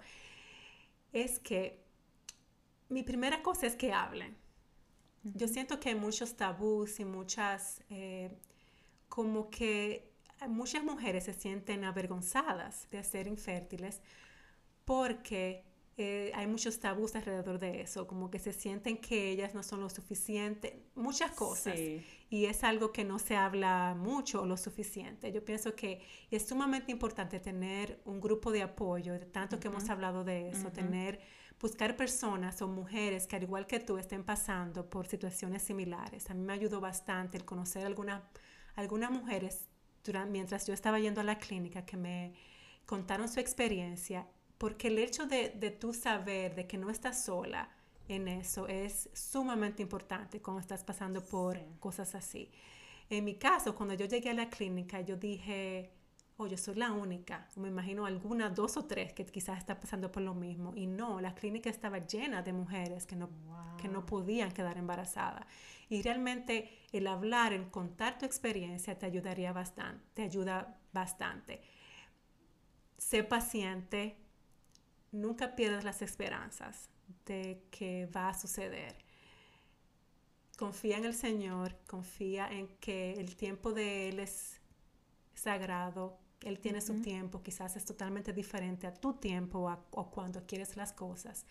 es 1.13 1.39
que 1.39 1.83
mi 2.89 3.01
primera 3.03 3.41
cosa 3.41 3.65
es 3.67 3.75
que 3.75 3.91
hablen. 3.93 4.37
Yo 5.23 5.47
siento 5.47 5.79
que 5.79 5.89
hay 5.89 5.95
muchos 5.95 6.35
tabús 6.35 6.99
y 6.99 7.05
muchas, 7.05 7.81
eh, 7.89 8.37
como 9.09 9.49
que 9.49 10.11
muchas 10.47 10.83
mujeres 10.83 11.25
se 11.25 11.33
sienten 11.33 11.83
avergonzadas 11.83 12.89
de 12.91 13.03
ser 13.03 13.27
infértiles 13.27 14.01
porque 14.83 15.65
eh, 15.97 16.31
hay 16.35 16.45
muchos 16.45 16.79
tabús 16.81 17.15
alrededor 17.15 17.57
de 17.57 17.81
eso, 17.81 18.05
como 18.05 18.29
que 18.29 18.37
se 18.37 18.51
sienten 18.51 18.97
que 18.97 19.29
ellas 19.29 19.53
no 19.55 19.63
son 19.63 19.79
lo 19.79 19.89
suficiente, 19.89 20.83
muchas 20.93 21.31
cosas. 21.31 21.75
Sí. 21.75 22.05
Y 22.29 22.45
es 22.45 22.65
algo 22.65 22.91
que 22.91 23.05
no 23.05 23.17
se 23.17 23.37
habla 23.37 23.95
mucho 23.97 24.41
o 24.41 24.45
lo 24.45 24.57
suficiente. 24.57 25.31
Yo 25.31 25.45
pienso 25.45 25.73
que 25.73 26.01
es 26.29 26.45
sumamente 26.45 26.91
importante 26.91 27.39
tener 27.39 28.01
un 28.03 28.19
grupo 28.19 28.51
de 28.51 28.61
apoyo, 28.61 29.13
de 29.13 29.25
tanto 29.25 29.57
que 29.57 29.69
hemos 29.69 29.89
hablado 29.89 30.25
de 30.25 30.49
eso, 30.49 30.69
tener, 30.69 31.21
buscar 31.61 31.95
personas 31.95 32.61
o 32.61 32.67
mujeres 32.67 33.25
que 33.25 33.37
al 33.37 33.43
igual 33.43 33.65
que 33.65 33.79
tú 33.79 33.97
estén 33.97 34.25
pasando 34.25 34.89
por 34.89 35.07
situaciones 35.07 35.63
similares. 35.63 36.29
A 36.29 36.33
mí 36.33 36.43
me 36.43 36.51
ayudó 36.51 36.81
bastante 36.81 37.37
el 37.37 37.45
conocer 37.45 37.85
alguna, 37.85 38.29
algunas 38.75 39.11
mujeres 39.11 39.67
durante, 40.03 40.31
mientras 40.31 40.67
yo 40.67 40.73
estaba 40.73 40.99
yendo 40.99 41.21
a 41.21 41.23
la 41.23 41.39
clínica 41.39 41.85
que 41.85 41.97
me 41.97 42.33
contaron 42.85 43.27
su 43.29 43.39
experiencia, 43.39 44.27
porque 44.57 44.87
el 44.89 44.99
hecho 44.99 45.25
de, 45.25 45.49
de 45.49 45.71
tú 45.71 45.93
saber 45.93 46.55
de 46.55 46.67
que 46.67 46.77
no 46.77 46.89
estás 46.89 47.23
sola 47.25 47.69
en 48.07 48.27
eso 48.27 48.67
es 48.67 49.09
sumamente 49.13 49.81
importante 49.81 50.41
cuando 50.41 50.61
estás 50.61 50.83
pasando 50.83 51.27
por 51.27 51.57
Sí. 51.57 51.79
cosas 51.79 52.15
así. 52.15 52.51
En 53.09 53.23
mi 53.25 53.35
caso, 53.35 53.75
cuando 53.75 53.93
yo 53.95 54.05
llegué 54.05 54.29
a 54.31 54.33
la 54.33 54.49
clínica, 54.49 55.01
yo 55.01 55.17
dije, 55.17 55.91
oh, 56.37 56.47
yo 56.47 56.57
soy 56.57 56.75
la 56.75 56.91
única. 56.91 57.47
Me 57.55 57.67
imagino 57.69 58.05
alguna, 58.05 58.49
dos 58.49 58.77
o 58.77 58.85
tres 58.85 59.13
que 59.13 59.25
quizás 59.25 59.57
está 59.57 59.79
pasando 59.79 60.11
por 60.11 60.23
lo 60.23 60.33
mismo. 60.33 60.73
Y 60.75 60.87
no, 60.87 61.21
la 61.21 61.33
clínica 61.33 61.69
estaba 61.69 61.99
llena 61.99 62.41
de 62.41 62.53
mujeres 62.53 63.05
que 63.05 63.15
no, 63.15 63.29
que 63.81 63.87
no 63.87 64.05
podían 64.05 64.51
quedar 64.51 64.77
embarazadas. 64.77 65.45
Y 65.89 66.01
realmente 66.01 66.69
el 66.91 67.07
hablar, 67.07 67.53
el 67.53 67.69
contar 67.69 68.17
tu 68.17 68.25
experiencia 68.25 68.97
te 68.97 69.05
ayudaría 69.05 69.53
bastante, 69.53 70.03
te 70.13 70.23
ayuda 70.23 70.77
bastante. 70.91 71.61
Sé 72.97 73.23
paciente, 73.23 74.17
nunca 75.11 75.55
pierdas 75.55 75.83
las 75.83 76.01
esperanzas 76.01 76.89
de 77.25 77.63
que 77.71 78.07
va 78.07 78.29
a 78.29 78.33
suceder. 78.33 79.03
confía 80.57 80.97
en 80.97 81.05
el 81.05 81.13
Señor, 81.13 81.77
confía 81.85 82.47
en 82.49 82.67
que 82.79 83.13
el 83.13 83.35
tiempo 83.35 83.73
de 83.73 84.07
Él 84.09 84.19
es 84.19 84.61
sagrado, 85.33 86.17
Él 86.45 86.59
tiene 86.59 86.79
su 86.79 87.01
tiempo, 87.01 87.41
quizás 87.41 87.75
es 87.75 87.83
totalmente 87.83 88.31
diferente 88.31 88.87
a 88.87 88.93
tu 88.93 89.13
tiempo 89.13 89.69
o, 89.91 90.11
cuando 90.11 90.45
quieres 90.45 90.77
las 90.77 90.93
cosas, 90.93 91.45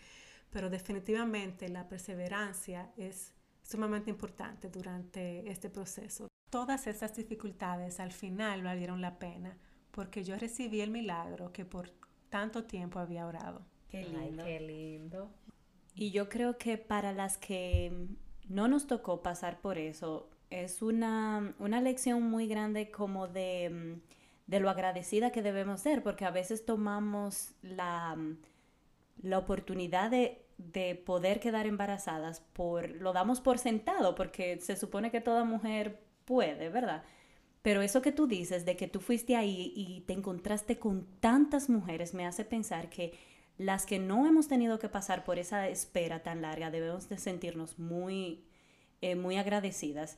pero 0.49 0.69
definitivamente 0.69 1.69
la 1.69 1.87
perseverancia 1.87 2.91
es 2.97 3.33
sumamente 3.61 4.09
importante 4.09 4.69
durante 4.69 5.47
este 5.49 5.69
proceso. 5.69 6.27
Todas 6.49 6.87
estas 6.87 7.15
dificultades 7.15 7.99
al 7.99 8.11
final 8.11 8.63
valieron 8.63 9.01
la 9.01 9.19
pena 9.19 9.57
porque 9.91 10.23
yo 10.23 10.37
recibí 10.37 10.81
el 10.81 10.91
milagro 10.91 11.51
que 11.51 11.65
por 11.65 11.91
tanto 12.29 12.63
tiempo 12.63 12.99
había 12.99 13.27
orado. 13.27 13.65
Qué 13.89 14.03
lindo. 14.03 14.43
qué 14.43 14.59
lindo. 14.59 15.31
Y 15.93 16.11
yo 16.11 16.27
creo 16.29 16.57
que 16.57 16.77
para 16.77 17.13
las 17.13 17.37
que 17.37 18.07
no 18.47 18.67
nos 18.67 18.87
tocó 18.87 19.21
pasar 19.21 19.61
por 19.61 19.77
eso, 19.77 20.29
es 20.49 20.81
una, 20.81 21.53
lección 21.81 22.23
muy 22.23 22.47
grande 22.47 22.91
como 22.91 23.27
de, 23.27 23.99
de, 24.47 24.59
lo 24.59 24.69
agradecida 24.69 25.31
que 25.31 25.41
debemos 25.41 25.81
ser, 25.81 26.03
porque 26.03 26.25
a 26.25 26.31
veces 26.31 26.65
tomamos 26.65 27.53
la, 27.61 28.17
la 29.21 29.37
oportunidad 29.37 30.11
de, 30.11 30.45
de, 30.57 30.95
poder 30.95 31.39
quedar 31.39 31.67
embarazadas, 31.67 32.41
por, 32.53 32.89
lo 32.89 33.13
damos 33.13 33.41
por 33.41 33.57
sentado, 33.57 34.15
porque 34.15 34.59
se 34.59 34.75
supone 34.75 35.11
que 35.11 35.21
toda 35.21 35.43
mujer 35.43 36.01
puede, 36.25 36.69
¿verdad? 36.69 37.03
Pero 37.61 37.81
eso 37.81 38.01
que 38.01 38.11
tú 38.11 38.27
dices 38.27 38.63
de 38.63 38.77
que 38.77 38.87
tú 38.87 38.99
fuiste 38.99 39.35
ahí 39.35 39.73
y 39.75 40.01
te 40.01 40.13
encontraste 40.13 40.77
con 40.77 41.07
tantas 41.19 41.67
mujeres 41.67 42.13
me 42.13 42.27
hace 42.27 42.45
pensar 42.45 42.89
que 42.89 43.17
las 43.57 43.85
que 43.85 43.99
no 43.99 44.27
hemos 44.27 44.47
tenido 44.47 44.79
que 44.79 44.89
pasar 44.89 45.23
por 45.23 45.39
esa 45.39 45.67
espera 45.67 46.21
tan 46.21 46.41
larga 46.41 46.71
debemos 46.71 47.09
de 47.09 47.17
sentirnos 47.17 47.79
muy, 47.79 48.45
eh, 49.01 49.15
muy 49.15 49.37
agradecidas 49.37 50.17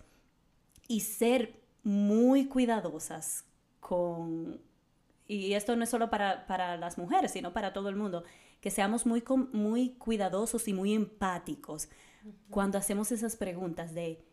y 0.87 1.01
ser 1.01 1.61
muy 1.83 2.47
cuidadosas 2.47 3.45
con, 3.87 4.59
y 5.27 5.53
esto 5.53 5.77
no 5.77 5.85
es 5.85 5.89
solo 5.89 6.09
para, 6.09 6.75
las 6.75 6.97
mujeres, 6.97 7.31
sino 7.31 7.53
para 7.53 7.71
todo 7.71 7.87
el 7.87 7.95
mundo, 7.95 8.25
que 8.59 8.69
seamos 8.69 9.05
muy, 9.05 9.23
muy 9.53 9.91
cuidadosos 9.91 10.67
y 10.67 10.73
muy 10.73 10.93
empáticos 10.93 11.87
cuando 12.49 12.77
hacemos 12.77 13.13
esas 13.13 13.37
preguntas 13.37 13.93
de 13.93 14.25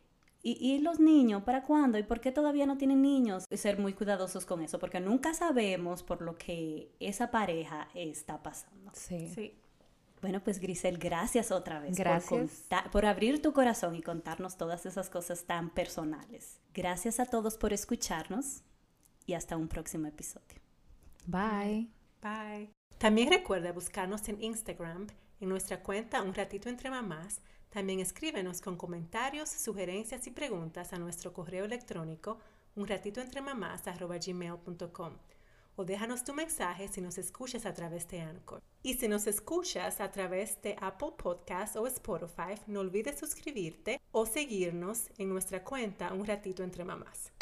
¿Y, 0.46 0.78
los 0.80 1.00
niños? 1.00 1.42
¿Para 1.44 1.62
cuándo? 1.62 1.96
¿Y 1.96 2.02
por 2.02 2.20
qué 2.20 2.30
todavía 2.30 2.66
no 2.66 2.76
tienen 2.76 3.00
niños? 3.00 3.44
Ser 3.50 3.78
muy 3.78 3.94
cuidadosos 3.94 4.44
con 4.44 4.60
eso, 4.60 4.78
porque 4.78 5.00
nunca 5.00 5.32
sabemos 5.32 6.02
por 6.02 6.20
lo 6.20 6.36
que 6.36 6.90
esa 7.00 7.30
pareja 7.30 7.88
está 7.94 8.42
pasando. 8.42 8.90
Sí. 8.92 9.30
sí. 9.34 9.58
Bueno, 10.20 10.44
pues 10.44 10.60
Grisel, 10.60 10.98
gracias 10.98 11.50
otra 11.50 11.80
vez 11.80 11.96
gracias. 11.96 12.66
Por, 12.68 12.90
por 12.90 13.06
abrir 13.06 13.40
tu 13.40 13.54
corazón 13.54 13.94
y 13.94 14.02
contarnos 14.02 14.58
todas 14.58 14.84
esas 14.84 15.08
cosas 15.08 15.44
tan 15.44 15.70
personales. 15.70 16.60
Gracias 16.74 17.20
a 17.20 17.24
todos 17.24 17.56
por 17.56 17.72
escucharnos 17.72 18.64
y 19.26 19.34
hasta 19.34 19.56
un 19.56 19.68
próximo 19.68 20.06
episodio. 20.06 20.60
Bye. 21.26 21.88
Bye. 22.22 22.70
También 22.98 23.30
recuerda 23.30 23.72
buscarnos 23.72 24.28
en 24.28 24.42
Instagram 24.42 25.06
en 25.40 25.48
nuestra 25.48 25.82
cuenta 25.82 26.22
Un 26.22 26.34
Ratito 26.34 26.68
Entre 26.68 26.90
Mamás 26.90 27.40
también 27.74 27.98
escríbenos 27.98 28.60
con 28.60 28.76
comentarios, 28.76 29.48
sugerencias 29.48 30.28
y 30.28 30.30
preguntas 30.30 30.92
a 30.92 30.98
nuestro 31.00 31.32
correo 31.32 31.64
electrónico 31.64 32.38
un 32.76 32.86
ratito 32.86 33.20
entre 33.20 33.42
o 35.76 35.84
déjanos 35.84 36.22
tu 36.22 36.32
mensaje 36.34 36.86
si 36.86 37.00
nos 37.00 37.18
escuchas 37.18 37.66
a 37.66 37.74
través 37.74 38.06
de 38.08 38.20
Anchor. 38.20 38.62
Y 38.84 38.94
si 38.94 39.08
nos 39.08 39.26
escuchas 39.26 40.00
a 40.00 40.12
través 40.12 40.62
de 40.62 40.76
Apple 40.80 41.14
Podcast 41.18 41.74
o 41.74 41.88
Spotify, 41.88 42.54
no 42.68 42.78
olvides 42.78 43.18
suscribirte 43.18 44.00
o 44.12 44.24
seguirnos 44.24 45.10
en 45.18 45.30
nuestra 45.30 45.64
cuenta 45.64 46.12
Un 46.12 46.26
Ratito 46.26 46.62
Entre 46.62 46.84
Mamás. 46.84 47.32